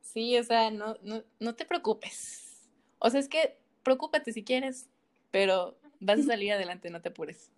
Sí, 0.01 0.37
o 0.37 0.43
sea, 0.43 0.69
no, 0.69 0.95
no, 1.01 1.23
no 1.39 1.55
te 1.55 1.65
preocupes. 1.65 2.69
O 2.99 3.09
sea, 3.09 3.19
es 3.19 3.27
que 3.27 3.57
preocúpate 3.81 4.31
si 4.31 4.43
quieres, 4.43 4.87
pero 5.31 5.75
vas 5.99 6.19
a 6.19 6.23
salir 6.23 6.51
adelante, 6.51 6.91
no 6.91 7.01
te 7.01 7.09
apures. 7.09 7.51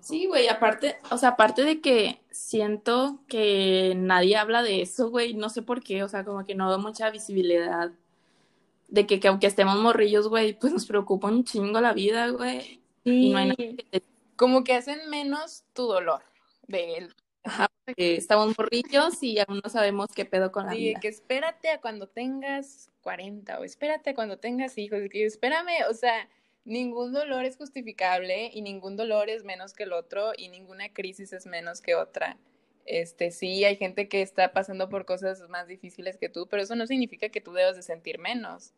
Sí, 0.00 0.26
güey, 0.26 0.46
aparte, 0.46 0.98
o 1.10 1.18
sea, 1.18 1.30
aparte 1.30 1.64
de 1.64 1.80
que 1.80 2.20
siento 2.30 3.24
que 3.26 3.94
nadie 3.96 4.36
habla 4.36 4.62
de 4.62 4.82
eso, 4.82 5.10
güey, 5.10 5.34
no 5.34 5.48
sé 5.48 5.62
por 5.62 5.82
qué, 5.82 6.04
o 6.04 6.08
sea, 6.08 6.24
como 6.24 6.44
que 6.44 6.54
no 6.54 6.70
da 6.70 6.78
mucha 6.78 7.10
visibilidad 7.10 7.90
de 8.88 9.06
que, 9.06 9.20
que, 9.20 9.28
aunque 9.28 9.46
estemos 9.46 9.76
morrillos, 9.76 10.28
güey, 10.28 10.58
pues 10.58 10.72
nos 10.72 10.86
preocupa 10.86 11.28
un 11.28 11.44
chingo 11.44 11.80
la 11.80 11.92
vida, 11.92 12.28
güey. 12.30 12.80
Y 13.04 13.30
no 13.30 13.38
hay 13.38 13.48
nada 13.48 13.56
que 13.56 14.02
Como 14.36 14.64
que 14.64 14.74
hacen 14.74 15.08
menos 15.10 15.64
tu 15.74 15.86
dolor 15.86 16.22
de 16.66 16.96
él. 16.96 17.14
Ajá, 17.44 17.68
porque 17.84 18.16
estamos 18.16 18.54
morrillos 18.58 19.22
y 19.22 19.38
aún 19.38 19.60
no 19.62 19.70
sabemos 19.70 20.08
qué 20.14 20.24
pedo 20.24 20.50
con 20.50 20.66
la 20.66 20.72
sí, 20.72 20.78
vida. 20.78 21.00
que 21.00 21.08
espérate 21.08 21.70
a 21.70 21.80
cuando 21.80 22.06
tengas 22.08 22.90
40 23.02 23.60
o 23.60 23.64
espérate 23.64 24.10
a 24.10 24.14
cuando 24.14 24.38
tengas 24.38 24.76
hijos. 24.76 25.00
Y 25.04 25.08
que 25.08 25.24
espérame, 25.24 25.84
o 25.88 25.94
sea, 25.94 26.28
ningún 26.64 27.12
dolor 27.12 27.44
es 27.44 27.56
justificable 27.56 28.50
y 28.52 28.62
ningún 28.62 28.96
dolor 28.96 29.30
es 29.30 29.44
menos 29.44 29.72
que 29.72 29.84
el 29.84 29.92
otro 29.92 30.32
y 30.36 30.48
ninguna 30.48 30.92
crisis 30.92 31.32
es 31.32 31.46
menos 31.46 31.80
que 31.80 31.94
otra. 31.94 32.36
Este, 32.88 33.32
sí, 33.32 33.66
hay 33.66 33.76
gente 33.76 34.08
que 34.08 34.22
está 34.22 34.54
pasando 34.54 34.88
por 34.88 35.04
cosas 35.04 35.46
más 35.50 35.68
difíciles 35.68 36.16
que 36.16 36.30
tú, 36.30 36.46
pero 36.48 36.62
eso 36.62 36.74
no 36.74 36.86
significa 36.86 37.28
que 37.28 37.42
tú 37.42 37.52
debas 37.52 37.76
de 37.76 37.82
sentir 37.82 38.18
menos. 38.18 38.72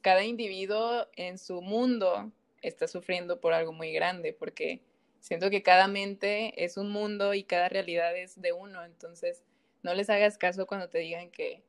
Cada 0.00 0.24
individuo 0.24 1.06
en 1.14 1.36
su 1.36 1.60
mundo 1.60 2.32
está 2.62 2.88
sufriendo 2.88 3.38
por 3.38 3.52
algo 3.52 3.74
muy 3.74 3.92
grande, 3.92 4.32
porque 4.32 4.80
siento 5.20 5.50
que 5.50 5.62
cada 5.62 5.88
mente 5.88 6.64
es 6.64 6.78
un 6.78 6.90
mundo 6.90 7.34
y 7.34 7.44
cada 7.44 7.68
realidad 7.68 8.16
es 8.16 8.40
de 8.40 8.54
uno, 8.54 8.82
entonces 8.82 9.44
no 9.82 9.92
les 9.92 10.08
hagas 10.08 10.38
caso 10.38 10.66
cuando 10.66 10.88
te 10.88 10.98
digan 10.98 11.30
que 11.30 11.62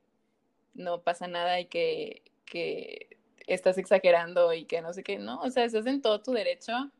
no 0.72 1.02
pasa 1.02 1.28
nada 1.28 1.60
y 1.60 1.66
que, 1.66 2.22
que 2.46 3.18
estás 3.46 3.76
exagerando 3.76 4.54
y 4.54 4.64
que 4.64 4.80
no 4.80 4.94
sé 4.94 5.02
qué, 5.02 5.18
no, 5.18 5.42
o 5.42 5.50
sea, 5.50 5.64
estás 5.64 5.84
en 5.84 6.00
todo 6.00 6.22
tu 6.22 6.32
derecho, 6.32 6.90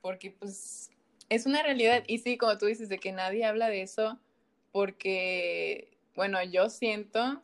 porque 0.00 0.30
pues 0.30 0.91
es 1.34 1.46
una 1.46 1.62
realidad. 1.62 2.04
Y 2.06 2.18
sí, 2.18 2.36
como 2.36 2.58
tú 2.58 2.66
dices, 2.66 2.88
de 2.88 2.98
que 2.98 3.12
nadie 3.12 3.44
habla 3.44 3.68
de 3.68 3.82
eso, 3.82 4.18
porque, 4.70 5.88
bueno, 6.14 6.42
yo 6.42 6.68
siento 6.68 7.42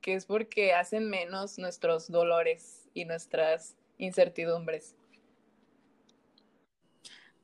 que 0.00 0.14
es 0.14 0.26
porque 0.26 0.74
hacen 0.74 1.08
menos 1.08 1.58
nuestros 1.58 2.10
dolores 2.10 2.88
y 2.92 3.04
nuestras 3.04 3.76
incertidumbres. 3.98 4.96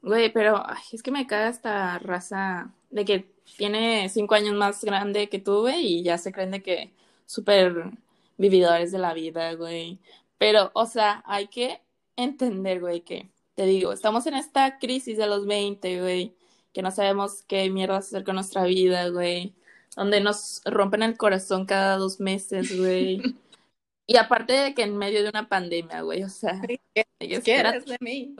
Güey, 0.02 0.32
pero 0.32 0.64
es 0.92 1.02
que 1.02 1.10
me 1.10 1.26
caga 1.26 1.48
esta 1.48 1.98
raza 1.98 2.72
de 2.90 3.04
que 3.04 3.30
tiene 3.56 4.08
cinco 4.08 4.34
años 4.34 4.54
más 4.54 4.82
grande 4.84 5.28
que 5.28 5.38
tú, 5.38 5.60
güey, 5.60 5.86
y 5.86 6.02
ya 6.02 6.18
se 6.18 6.32
creen 6.32 6.50
de 6.50 6.62
que, 6.62 6.90
súper 7.26 7.90
vividores 8.36 8.90
de 8.90 8.98
la 8.98 9.14
vida, 9.14 9.54
güey. 9.54 9.98
Pero, 10.38 10.70
o 10.74 10.86
sea, 10.86 11.22
hay 11.26 11.48
que 11.48 11.80
entender, 12.16 12.80
güey, 12.80 13.02
que, 13.02 13.28
te 13.58 13.66
digo, 13.66 13.92
estamos 13.92 14.24
en 14.28 14.34
esta 14.34 14.78
crisis 14.78 15.18
de 15.18 15.26
los 15.26 15.44
20, 15.44 16.00
güey, 16.00 16.32
que 16.72 16.80
no 16.80 16.92
sabemos 16.92 17.42
qué 17.42 17.68
mierda 17.70 17.96
hacer 17.96 18.22
con 18.22 18.36
nuestra 18.36 18.62
vida, 18.62 19.08
güey, 19.08 19.52
donde 19.96 20.20
nos 20.20 20.62
rompen 20.64 21.02
el 21.02 21.16
corazón 21.16 21.66
cada 21.66 21.96
dos 21.96 22.20
meses, 22.20 22.78
güey. 22.78 23.20
y 24.06 24.16
aparte 24.16 24.52
de 24.52 24.74
que 24.74 24.84
en 24.84 24.96
medio 24.96 25.24
de 25.24 25.30
una 25.30 25.48
pandemia, 25.48 26.02
güey, 26.02 26.22
o 26.22 26.28
sea, 26.28 26.62
¿qué 26.94 27.40
quieres 27.42 27.84
de 27.84 27.96
mí? 27.98 28.36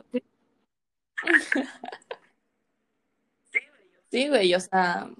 Sí, 4.09 4.27
güey, 4.27 4.55
o 4.55 4.59
sea, 4.59 5.11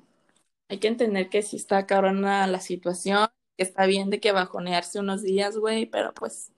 hay 0.69 0.79
que 0.79 0.87
entender 0.87 1.29
que 1.29 1.43
sí 1.43 1.57
está 1.57 1.85
cabrona 1.85 2.47
la 2.47 2.59
situación, 2.59 3.27
que 3.57 3.63
está 3.63 3.85
bien 3.85 4.09
de 4.09 4.19
que 4.19 4.31
bajonearse 4.31 4.99
unos 4.99 5.21
días, 5.23 5.57
güey, 5.57 5.85
pero 5.85 6.13
pues, 6.13 6.51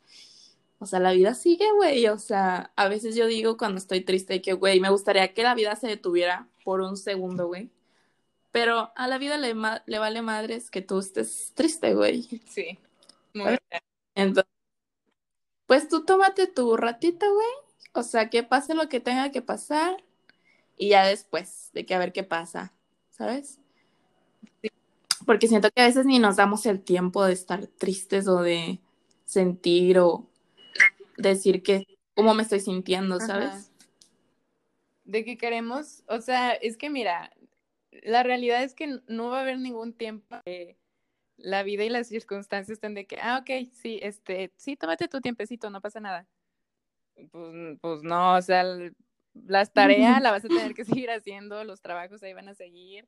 o 0.82 0.88
sea, 0.88 1.00
la 1.00 1.12
vida 1.12 1.36
sigue, 1.36 1.72
güey, 1.74 2.08
o 2.08 2.18
sea, 2.18 2.72
a 2.76 2.88
veces 2.90 3.16
yo 3.16 3.28
digo 3.28 3.56
cuando 3.56 3.78
estoy 3.78 4.02
triste 4.02 4.42
que, 4.42 4.54
güey, 4.54 4.80
me 4.80 4.90
gustaría 4.90 5.32
que 5.32 5.44
la 5.44 5.54
vida 5.54 5.76
se 5.76 5.86
detuviera 5.86 6.50
por 6.64 6.82
un 6.82 6.98
segundo, 6.98 7.46
güey. 7.46 7.70
Pero 8.52 8.92
a 8.96 9.08
la 9.08 9.20
vida 9.20 9.38
le, 9.38 9.54
le 9.86 10.00
vale 10.00 10.24
madres 10.24 10.72
que 10.72 10.82
tú 10.82 10.98
estés 10.98 11.52
triste, 11.54 11.94
güey. 11.94 12.24
Sí. 12.50 12.80
Muy 13.36 13.60
bien. 13.70 13.82
Entonces, 14.16 14.52
pues 15.68 15.88
tú 15.88 16.04
tómate 16.04 16.48
tu 16.48 16.76
ratito, 16.76 17.32
güey. 17.32 17.48
O 17.94 18.02
sea, 18.02 18.32
que 18.32 18.42
pase 18.42 18.74
lo 18.74 18.90
que 18.90 19.00
tenga 19.00 19.32
que 19.32 19.44
pasar 19.44 20.04
y 20.78 20.90
ya 20.90 21.06
después 21.06 21.70
de 21.74 21.86
que 21.86 21.94
a 21.94 22.00
ver 22.00 22.12
qué 22.12 22.24
pasa, 22.24 22.74
¿sabes? 23.12 23.60
Porque 25.28 25.48
siento 25.48 25.70
que 25.70 25.84
a 25.84 25.86
veces 25.86 26.08
ni 26.08 26.18
nos 26.18 26.38
damos 26.38 26.66
el 26.66 26.82
tiempo 26.82 27.24
de 27.24 27.34
estar 27.34 27.68
tristes 27.68 28.28
o 28.28 28.42
de 28.42 28.80
sentir 29.26 30.00
o 30.00 30.31
decir 31.30 31.64
que 31.64 31.86
cómo 32.16 32.34
me 32.34 32.44
estoy 32.44 32.60
sintiendo, 32.60 33.20
¿sabes? 33.20 33.72
De 35.04 35.26
que 35.26 35.38
queremos, 35.38 36.04
o 36.08 36.22
sea, 36.22 36.52
es 36.52 36.78
que 36.78 36.90
mira, 36.90 37.32
la 38.04 38.24
realidad 38.24 38.64
es 38.64 38.74
que 38.74 39.00
no 39.08 39.30
va 39.30 39.40
a 39.40 39.42
haber 39.42 39.60
ningún 39.60 39.94
tiempo 39.94 40.38
que 40.46 40.78
la 41.38 41.64
vida 41.64 41.84
y 41.84 41.90
las 41.90 42.08
circunstancias 42.08 42.78
estén 42.78 42.94
de 42.94 43.06
que, 43.06 43.18
ah, 43.22 43.40
ok, 43.42 43.68
sí, 43.74 44.00
este, 44.02 44.52
sí, 44.58 44.76
tómate 44.76 45.08
tu 45.08 45.22
tiempecito, 45.22 45.70
no 45.70 45.82
pasa 45.82 46.00
nada. 46.00 46.28
Pues, 47.32 47.78
pues 47.82 48.04
no, 48.04 48.36
o 48.36 48.42
sea, 48.42 48.64
las 49.34 49.74
tareas 49.74 50.22
las 50.22 50.32
vas 50.32 50.46
a 50.46 50.48
tener 50.48 50.74
que 50.74 50.86
seguir 51.04 51.10
haciendo, 51.12 51.64
los 51.64 51.82
trabajos 51.82 52.22
ahí 52.24 52.34
van 52.34 52.50
a 52.50 52.56
seguir. 52.56 53.08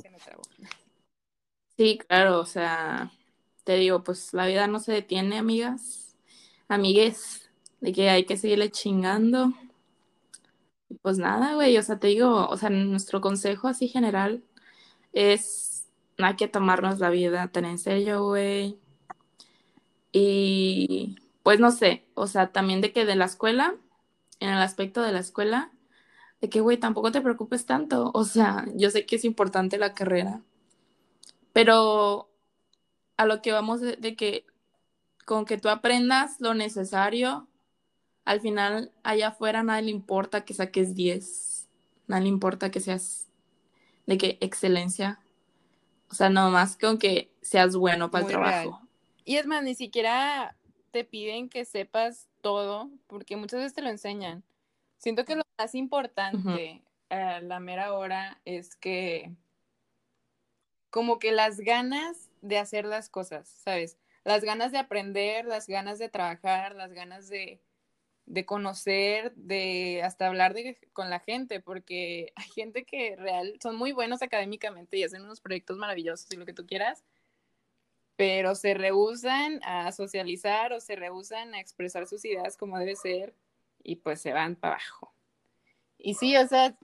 Se 0.00 0.08
me 0.08 0.18
trabó. 0.18 0.42
Sí, 1.80 1.96
claro, 1.96 2.40
o 2.40 2.44
sea, 2.44 3.10
te 3.64 3.76
digo, 3.76 4.04
pues 4.04 4.34
la 4.34 4.46
vida 4.46 4.66
no 4.66 4.80
se 4.80 4.92
detiene, 4.92 5.38
amigas, 5.38 6.14
amigues, 6.68 7.50
de 7.80 7.92
que 7.94 8.10
hay 8.10 8.26
que 8.26 8.36
seguirle 8.36 8.70
chingando. 8.70 9.54
Pues 11.00 11.16
nada, 11.16 11.54
güey, 11.54 11.78
o 11.78 11.82
sea, 11.82 11.98
te 11.98 12.08
digo, 12.08 12.46
o 12.48 12.56
sea, 12.58 12.68
nuestro 12.68 13.22
consejo 13.22 13.66
así 13.68 13.88
general 13.88 14.44
es, 15.12 15.88
no 16.18 16.26
hay 16.26 16.36
que 16.36 16.48
tomarnos 16.48 17.00
la 17.00 17.10
vida 17.10 17.48
tan 17.48 17.64
en 17.66 17.78
serio, 17.78 18.24
güey 18.26 18.78
y 20.12 21.16
pues 21.42 21.60
no 21.60 21.70
sé, 21.70 22.04
o 22.14 22.26
sea, 22.26 22.52
también 22.52 22.80
de 22.80 22.92
que 22.92 23.04
de 23.06 23.16
la 23.16 23.24
escuela, 23.26 23.74
en 24.40 24.50
el 24.50 24.58
aspecto 24.58 25.02
de 25.02 25.12
la 25.12 25.20
escuela, 25.20 25.70
de 26.40 26.48
que, 26.50 26.60
güey, 26.60 26.78
tampoco 26.78 27.12
te 27.12 27.20
preocupes 27.20 27.66
tanto. 27.66 28.10
O 28.14 28.24
sea, 28.24 28.66
yo 28.76 28.90
sé 28.90 29.06
que 29.06 29.16
es 29.16 29.24
importante 29.24 29.78
la 29.78 29.94
carrera, 29.94 30.42
pero 31.52 32.30
a 33.16 33.26
lo 33.26 33.42
que 33.42 33.52
vamos 33.52 33.80
de, 33.80 34.16
que 34.16 34.46
con 35.24 35.44
que 35.44 35.58
tú 35.58 35.68
aprendas 35.68 36.40
lo 36.40 36.54
necesario, 36.54 37.48
al 38.24 38.40
final 38.40 38.92
allá 39.02 39.28
afuera 39.28 39.62
nada 39.62 39.80
le 39.80 39.90
importa 39.90 40.44
que 40.44 40.54
saques 40.54 40.94
10, 40.94 41.68
nada 42.06 42.22
le 42.22 42.28
importa 42.28 42.70
que 42.70 42.80
seas 42.80 43.28
de 44.06 44.18
que 44.18 44.38
excelencia. 44.40 45.20
O 46.10 46.14
sea, 46.14 46.28
nomás 46.28 46.76
con 46.76 46.98
que 46.98 47.30
seas 47.40 47.76
bueno 47.76 48.10
para 48.10 48.24
el 48.24 48.30
trabajo. 48.30 48.80
Y 49.24 49.36
es 49.36 49.46
más, 49.46 49.62
ni 49.62 49.74
siquiera 49.74 50.56
te 50.90 51.04
piden 51.04 51.48
que 51.48 51.64
sepas 51.64 52.28
todo, 52.40 52.90
porque 53.06 53.36
muchas 53.36 53.60
veces 53.60 53.74
te 53.74 53.82
lo 53.82 53.90
enseñan. 53.90 54.42
Siento 54.98 55.24
que 55.24 55.36
lo 55.36 55.42
más 55.58 55.74
importante 55.74 56.82
a 57.10 57.40
la 57.40 57.60
mera 57.60 57.92
hora 57.94 58.40
es 58.44 58.74
que 58.74 59.32
como 60.90 61.18
que 61.18 61.32
las 61.32 61.60
ganas 61.60 62.30
de 62.42 62.58
hacer 62.58 62.84
las 62.84 63.08
cosas, 63.08 63.48
¿sabes? 63.48 63.96
Las 64.24 64.42
ganas 64.44 64.72
de 64.72 64.78
aprender, 64.78 65.46
las 65.46 65.66
ganas 65.66 65.98
de 65.98 66.08
trabajar, 66.08 66.74
las 66.74 66.92
ganas 66.92 67.28
de, 67.28 67.60
de 68.26 68.44
conocer, 68.44 69.34
de 69.34 70.02
hasta 70.04 70.26
hablar 70.26 70.54
de, 70.54 70.78
con 70.92 71.10
la 71.10 71.20
gente, 71.20 71.60
porque 71.60 72.32
hay 72.36 72.48
gente 72.48 72.84
que 72.84 73.16
real 73.16 73.58
son 73.62 73.76
muy 73.76 73.92
buenos 73.92 74.22
académicamente 74.22 74.96
y 74.96 75.04
hacen 75.04 75.22
unos 75.22 75.40
proyectos 75.40 75.78
maravillosos 75.78 76.30
y 76.32 76.36
lo 76.36 76.46
que 76.46 76.54
tú 76.54 76.66
quieras, 76.66 77.04
pero 78.16 78.54
se 78.54 78.74
rehusan 78.74 79.60
a 79.64 79.90
socializar 79.92 80.72
o 80.72 80.80
se 80.80 80.94
rehusan 80.94 81.54
a 81.54 81.60
expresar 81.60 82.06
sus 82.06 82.24
ideas 82.24 82.56
como 82.56 82.78
debe 82.78 82.94
ser 82.94 83.34
y 83.82 83.96
pues 83.96 84.20
se 84.20 84.32
van 84.32 84.56
para 84.56 84.74
abajo. 84.74 85.14
Y 85.96 86.14
sí, 86.14 86.36
o 86.36 86.46
sea, 86.46 86.76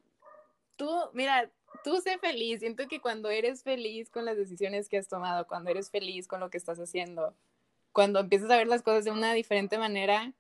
tú, 0.77 0.91
mira, 1.13 1.51
tú 1.83 2.01
sé 2.01 2.19
feliz. 2.19 2.61
Siento 2.61 2.87
que 2.89 3.01
cuando 3.01 3.31
eres 3.31 3.63
feliz 3.63 4.11
con 4.11 4.25
las 4.25 4.37
decisiones 4.37 4.89
que 4.89 4.99
has 4.99 5.09
tomado, 5.09 5.47
cuando 5.47 5.71
eres 5.71 5.91
feliz 5.91 6.27
con 6.27 6.41
lo 6.41 6.51
que 6.51 6.59
estás 6.59 6.79
haciendo, 6.79 7.35
cuando 7.93 8.21
empiezas 8.21 8.51
a 8.51 8.57
ver 8.57 8.67
las 8.67 8.83
cosas 8.83 9.05
de 9.05 9.11
una 9.11 9.33
diferente 9.33 9.79
manera, 9.79 10.35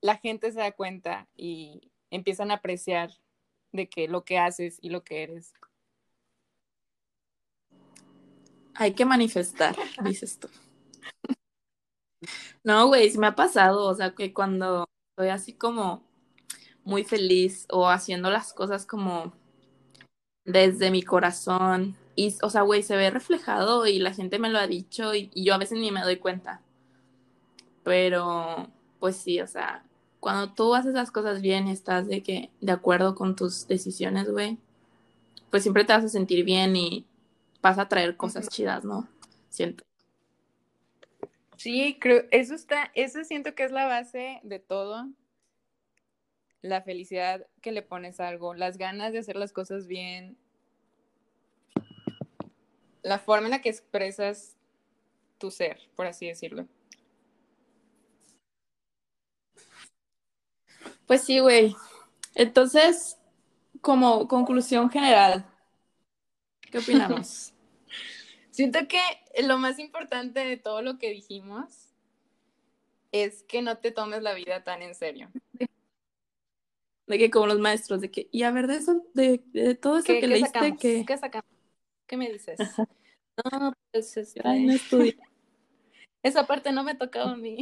la 0.00 0.16
gente 0.16 0.52
se 0.52 0.58
da 0.58 0.72
cuenta 0.72 1.28
y 1.36 1.90
empiezan 2.10 2.50
a 2.50 2.54
apreciar 2.54 3.10
de 3.72 3.88
que 3.88 4.08
lo 4.08 4.24
que 4.24 4.38
haces 4.38 4.78
y 4.80 4.90
lo 4.90 5.02
que 5.02 5.22
eres. 5.22 5.52
Hay 8.74 8.94
que 8.94 9.04
manifestar, 9.04 9.76
dices 10.04 10.38
tú. 10.38 10.48
No, 12.62 12.86
güey, 12.86 13.14
me 13.18 13.26
ha 13.26 13.34
pasado, 13.34 13.86
o 13.86 13.94
sea, 13.94 14.14
que 14.14 14.32
cuando 14.32 14.88
estoy 15.10 15.28
así 15.28 15.52
como 15.52 16.02
muy 16.82 17.04
feliz 17.04 17.66
o 17.70 17.88
haciendo 17.88 18.30
las 18.30 18.52
cosas 18.52 18.86
como 18.86 19.32
desde 20.44 20.90
mi 20.90 21.02
corazón 21.02 21.96
y, 22.16 22.34
o 22.42 22.50
sea, 22.50 22.62
güey, 22.62 22.82
se 22.82 22.96
ve 22.96 23.10
reflejado 23.10 23.86
y 23.86 23.98
la 23.98 24.12
gente 24.12 24.38
me 24.38 24.50
lo 24.50 24.58
ha 24.58 24.66
dicho 24.66 25.14
y, 25.14 25.30
y, 25.34 25.44
yo 25.44 25.54
a 25.54 25.58
veces 25.58 25.78
ni 25.78 25.90
me 25.90 26.02
doy 26.02 26.16
cuenta. 26.16 26.60
Pero, 27.82 28.68
pues 29.00 29.16
sí, 29.16 29.40
o 29.40 29.46
sea, 29.46 29.84
cuando 30.20 30.52
tú 30.52 30.74
haces 30.74 30.94
las 30.94 31.10
cosas 31.10 31.42
bien 31.42 31.68
y 31.68 31.72
estás 31.72 32.06
de 32.06 32.22
que, 32.22 32.50
de 32.60 32.72
acuerdo 32.72 33.14
con 33.14 33.36
tus 33.36 33.66
decisiones, 33.66 34.30
güey, 34.30 34.58
pues 35.50 35.62
siempre 35.62 35.84
te 35.84 35.92
vas 35.92 36.04
a 36.04 36.08
sentir 36.08 36.44
bien 36.44 36.74
y 36.76 37.04
vas 37.60 37.78
a 37.78 37.88
traer 37.88 38.16
cosas 38.16 38.48
chidas, 38.48 38.84
¿no? 38.84 39.06
Siento. 39.50 39.84
Sí, 41.56 41.98
creo, 42.00 42.24
eso 42.30 42.54
está, 42.54 42.90
eso 42.94 43.22
siento 43.24 43.54
que 43.54 43.64
es 43.64 43.70
la 43.70 43.86
base 43.86 44.40
de 44.42 44.58
todo. 44.58 45.06
La 46.64 46.80
felicidad 46.80 47.46
que 47.60 47.72
le 47.72 47.82
pones 47.82 48.20
a 48.20 48.28
algo, 48.28 48.54
las 48.54 48.78
ganas 48.78 49.12
de 49.12 49.18
hacer 49.18 49.36
las 49.36 49.52
cosas 49.52 49.86
bien, 49.86 50.38
la 53.02 53.18
forma 53.18 53.48
en 53.48 53.50
la 53.50 53.60
que 53.60 53.68
expresas 53.68 54.56
tu 55.36 55.50
ser, 55.50 55.78
por 55.94 56.06
así 56.06 56.26
decirlo. 56.26 56.66
Pues 61.06 61.22
sí, 61.22 61.38
güey. 61.38 61.76
Entonces, 62.34 63.18
como 63.82 64.26
conclusión 64.26 64.88
general, 64.88 65.44
¿qué 66.70 66.78
opinamos? 66.78 67.52
Siento 68.50 68.78
que 68.88 69.02
lo 69.42 69.58
más 69.58 69.78
importante 69.78 70.40
de 70.40 70.56
todo 70.56 70.80
lo 70.80 70.96
que 70.96 71.10
dijimos 71.10 71.90
es 73.12 73.42
que 73.42 73.60
no 73.60 73.76
te 73.76 73.90
tomes 73.90 74.22
la 74.22 74.32
vida 74.32 74.64
tan 74.64 74.80
en 74.80 74.94
serio. 74.94 75.30
De 77.06 77.18
que 77.18 77.30
como 77.30 77.46
los 77.46 77.58
maestros, 77.58 78.00
de 78.00 78.10
que, 78.10 78.28
y 78.32 78.44
a 78.44 78.50
ver, 78.50 78.66
de 78.66 78.76
eso, 78.76 79.04
de, 79.14 79.38
todo 79.80 79.98
eso 79.98 80.06
que 80.06 80.26
leíste, 80.26 80.76
que... 80.76 81.04
¿Qué 81.04 81.18
sacamos? 81.18 81.50
¿Qué 82.06 82.16
me 82.16 82.30
dices? 82.30 82.58
no, 83.52 83.72
pues 83.92 84.16
este... 84.16 84.40
Ay, 84.44 84.64
no 84.64 84.72
estudié. 84.72 85.18
Esa 86.22 86.46
parte 86.46 86.72
no 86.72 86.82
me 86.82 86.94
tocaba 86.94 87.32
a 87.32 87.36
mí. 87.36 87.58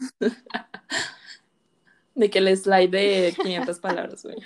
de 2.14 2.30
que 2.30 2.38
el 2.38 2.56
slide 2.56 2.90
de 2.90 3.34
500 3.40 3.78
palabras, 3.78 4.24
güey. 4.24 4.36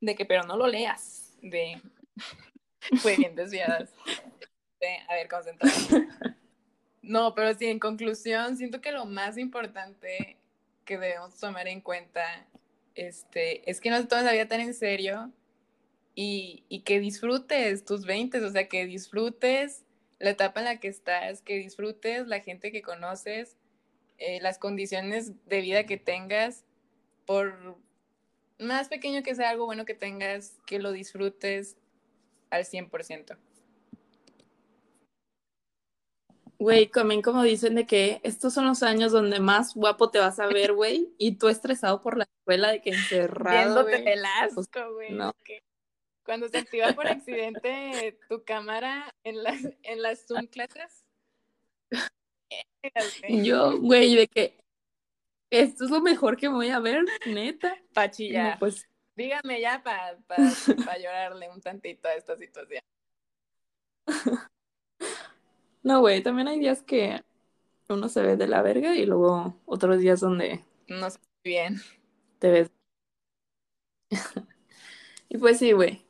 De 0.00 0.14
que, 0.14 0.24
pero 0.24 0.44
no 0.44 0.56
lo 0.56 0.66
leas. 0.66 1.36
De, 1.42 1.78
Fue 2.98 3.16
bien 3.16 3.34
desviadas. 3.34 3.92
a 5.08 5.14
ver, 5.14 5.28
concentradas. 5.28 5.88
No, 7.02 7.34
pero 7.34 7.54
sí, 7.54 7.66
en 7.66 7.78
conclusión, 7.78 8.56
siento 8.56 8.80
que 8.80 8.92
lo 8.92 9.04
más 9.04 9.38
importante 9.38 10.38
que 10.86 10.96
debemos 10.96 11.38
tomar 11.38 11.68
en 11.68 11.82
cuenta 11.82 12.46
este, 12.94 13.70
es 13.70 13.82
que 13.82 13.90
no 13.90 14.08
tomes 14.08 14.24
la 14.24 14.32
vida 14.32 14.48
tan 14.48 14.60
en 14.60 14.72
serio 14.72 15.30
y, 16.14 16.64
y 16.70 16.80
que 16.80 16.98
disfrutes 16.98 17.84
tus 17.84 18.06
20, 18.06 18.42
o 18.42 18.50
sea, 18.50 18.68
que 18.68 18.86
disfrutes 18.86 19.84
la 20.18 20.30
etapa 20.30 20.60
en 20.60 20.64
la 20.64 20.80
que 20.80 20.88
estás, 20.88 21.42
que 21.42 21.58
disfrutes 21.58 22.26
la 22.26 22.40
gente 22.40 22.72
que 22.72 22.80
conoces, 22.80 23.56
eh, 24.16 24.40
las 24.40 24.58
condiciones 24.58 25.32
de 25.46 25.60
vida 25.60 25.84
que 25.84 25.98
tengas, 25.98 26.64
por 27.26 27.76
más 28.58 28.88
pequeño 28.88 29.22
que 29.22 29.34
sea 29.34 29.50
algo 29.50 29.66
bueno 29.66 29.84
que 29.84 29.94
tengas, 29.94 30.56
que 30.66 30.78
lo 30.78 30.92
disfrutes 30.92 31.76
al 32.48 32.64
100%. 32.64 33.36
Güey, 36.58 36.86
también 36.86 37.22
como 37.22 37.42
dicen 37.42 37.74
de 37.74 37.86
que 37.86 38.20
estos 38.22 38.54
son 38.54 38.66
los 38.66 38.82
años 38.82 39.12
donde 39.12 39.40
más 39.40 39.74
guapo 39.74 40.10
te 40.10 40.18
vas 40.18 40.38
a 40.38 40.46
ver, 40.46 40.72
güey, 40.72 41.12
y 41.18 41.32
tú 41.32 41.48
estresado 41.48 42.00
por 42.00 42.16
la 42.16 42.24
escuela 42.24 42.70
de 42.70 42.80
que 42.80 42.90
encerrado, 42.90 43.84
Viéndote 43.84 44.12
el 44.12 44.24
asco, 44.24 44.94
güey. 44.94 45.12
No. 45.12 45.34
Cuando 46.24 46.48
se 46.48 46.58
activa 46.58 46.92
por 46.92 47.06
accidente 47.06 48.18
tu 48.28 48.42
cámara 48.42 49.14
en 49.22 49.42
las, 49.42 49.60
en 49.82 50.02
las 50.02 50.26
Zoom 50.26 50.46
clases. 50.46 51.04
Yo, 53.28 53.78
güey, 53.80 54.14
de 54.14 54.26
que 54.26 54.58
esto 55.50 55.84
es 55.84 55.90
lo 55.90 56.00
mejor 56.00 56.36
que 56.36 56.48
voy 56.48 56.70
a 56.70 56.80
ver, 56.80 57.04
neta. 57.26 57.76
Pa' 57.92 58.10
chillar. 58.10 58.58
pues, 58.58 58.88
dígame 59.14 59.60
ya 59.60 59.82
para 59.82 60.18
llorarle 60.98 61.50
un 61.50 61.60
tantito 61.60 62.08
a 62.08 62.14
esta 62.14 62.36
situación. 62.36 62.82
No, 65.86 66.00
güey, 66.00 66.20
también 66.20 66.48
hay 66.48 66.58
días 66.58 66.82
que 66.82 67.22
uno 67.88 68.08
se 68.08 68.20
ve 68.20 68.36
de 68.36 68.48
la 68.48 68.60
verga 68.60 68.96
y 68.96 69.06
luego 69.06 69.54
otros 69.66 70.00
días 70.00 70.18
donde... 70.18 70.64
No 70.88 71.08
sé 71.08 71.20
bien. 71.44 71.80
Te 72.40 72.50
ves. 72.50 72.70
y 75.28 75.38
pues 75.38 75.60
sí, 75.60 75.70
güey. 75.70 76.04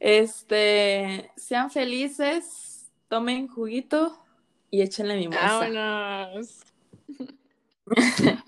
Este, 0.00 1.30
sean 1.36 1.70
felices, 1.70 2.90
tomen 3.06 3.46
juguito 3.46 4.20
y 4.68 4.82
échenle 4.82 5.16
mi 5.16 5.28
¡Vámonos! 5.28 6.64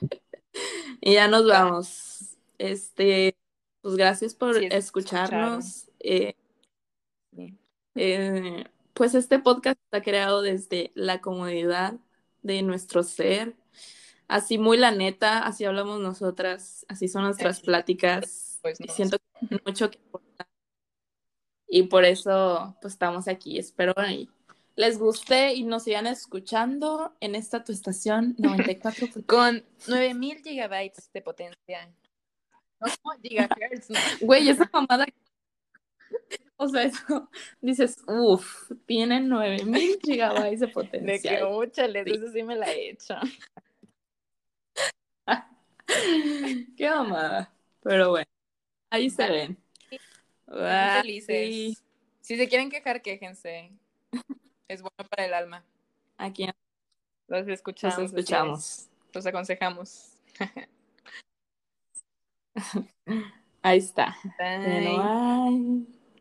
y 1.00 1.12
ya 1.12 1.28
nos 1.28 1.46
vamos. 1.46 2.36
Este, 2.58 3.36
pues 3.82 3.94
gracias 3.94 4.34
por 4.34 4.56
escucharnos. 4.56 5.88
Eh, 6.00 6.34
eh, 7.94 8.64
pues 9.00 9.14
este 9.14 9.38
podcast 9.38 9.80
está 9.84 10.02
creado 10.02 10.42
desde 10.42 10.92
la 10.94 11.22
comodidad 11.22 11.94
de 12.42 12.60
nuestro 12.60 13.02
ser. 13.02 13.56
Así 14.28 14.58
muy 14.58 14.76
la 14.76 14.90
neta, 14.90 15.38
así 15.38 15.64
hablamos 15.64 16.00
nosotras, 16.00 16.84
así 16.86 17.08
son 17.08 17.22
nuestras 17.22 17.62
pláticas. 17.62 18.58
Pues 18.60 18.78
y 18.78 18.88
siento 18.88 19.16
que 19.16 19.58
mucho 19.64 19.90
que. 19.90 19.98
Y 21.66 21.84
por 21.84 22.04
eso 22.04 22.76
pues 22.82 22.92
estamos 22.92 23.26
aquí. 23.26 23.58
Espero 23.58 23.94
les 24.76 24.98
guste 24.98 25.54
y 25.54 25.62
nos 25.62 25.84
sigan 25.84 26.06
escuchando 26.06 27.16
en 27.20 27.34
esta 27.34 27.64
tu 27.64 27.72
estación 27.72 28.34
94. 28.38 29.08
Con 29.26 29.64
9000 29.88 30.42
gigabytes 30.42 31.10
de 31.10 31.22
potencia. 31.22 31.90
No, 32.78 32.86
gigahertz. 33.22 33.88
Güey, 34.20 34.50
esa 34.50 34.68
mamada 34.70 35.06
o 36.60 36.68
sea, 36.68 36.82
eso 36.82 37.28
dices, 37.62 38.04
uff, 38.06 38.70
tienen 38.84 39.28
9000 39.28 39.98
gigabytes 40.02 40.60
de 40.60 40.68
potencia. 40.68 41.12
De 41.12 41.20
que, 41.38 41.42
úchale, 41.42 42.04
sí. 42.04 42.10
eso 42.10 42.30
sí 42.30 42.42
me 42.42 42.54
la 42.54 42.70
he 42.70 42.90
hecho. 42.90 43.14
Qué 46.76 46.90
mamada. 46.90 47.50
Pero 47.82 48.10
bueno, 48.10 48.30
ahí 48.90 49.08
se 49.08 49.26
ven. 49.26 49.56
felices. 50.46 51.82
Si 52.20 52.36
se 52.36 52.46
quieren 52.46 52.70
quejar, 52.70 53.00
quéjense. 53.02 53.72
Es 54.68 54.82
bueno 54.82 55.08
para 55.08 55.24
el 55.24 55.34
alma. 55.34 55.64
Aquí 56.16 56.46
los 57.26 57.48
escuchamos. 57.48 57.98
Los 57.98 58.12
escuchamos. 58.12 58.88
Los 59.12 59.26
aconsejamos. 59.26 60.12
Ahí 63.62 63.78
está. 63.78 64.16
bye. 64.38 65.99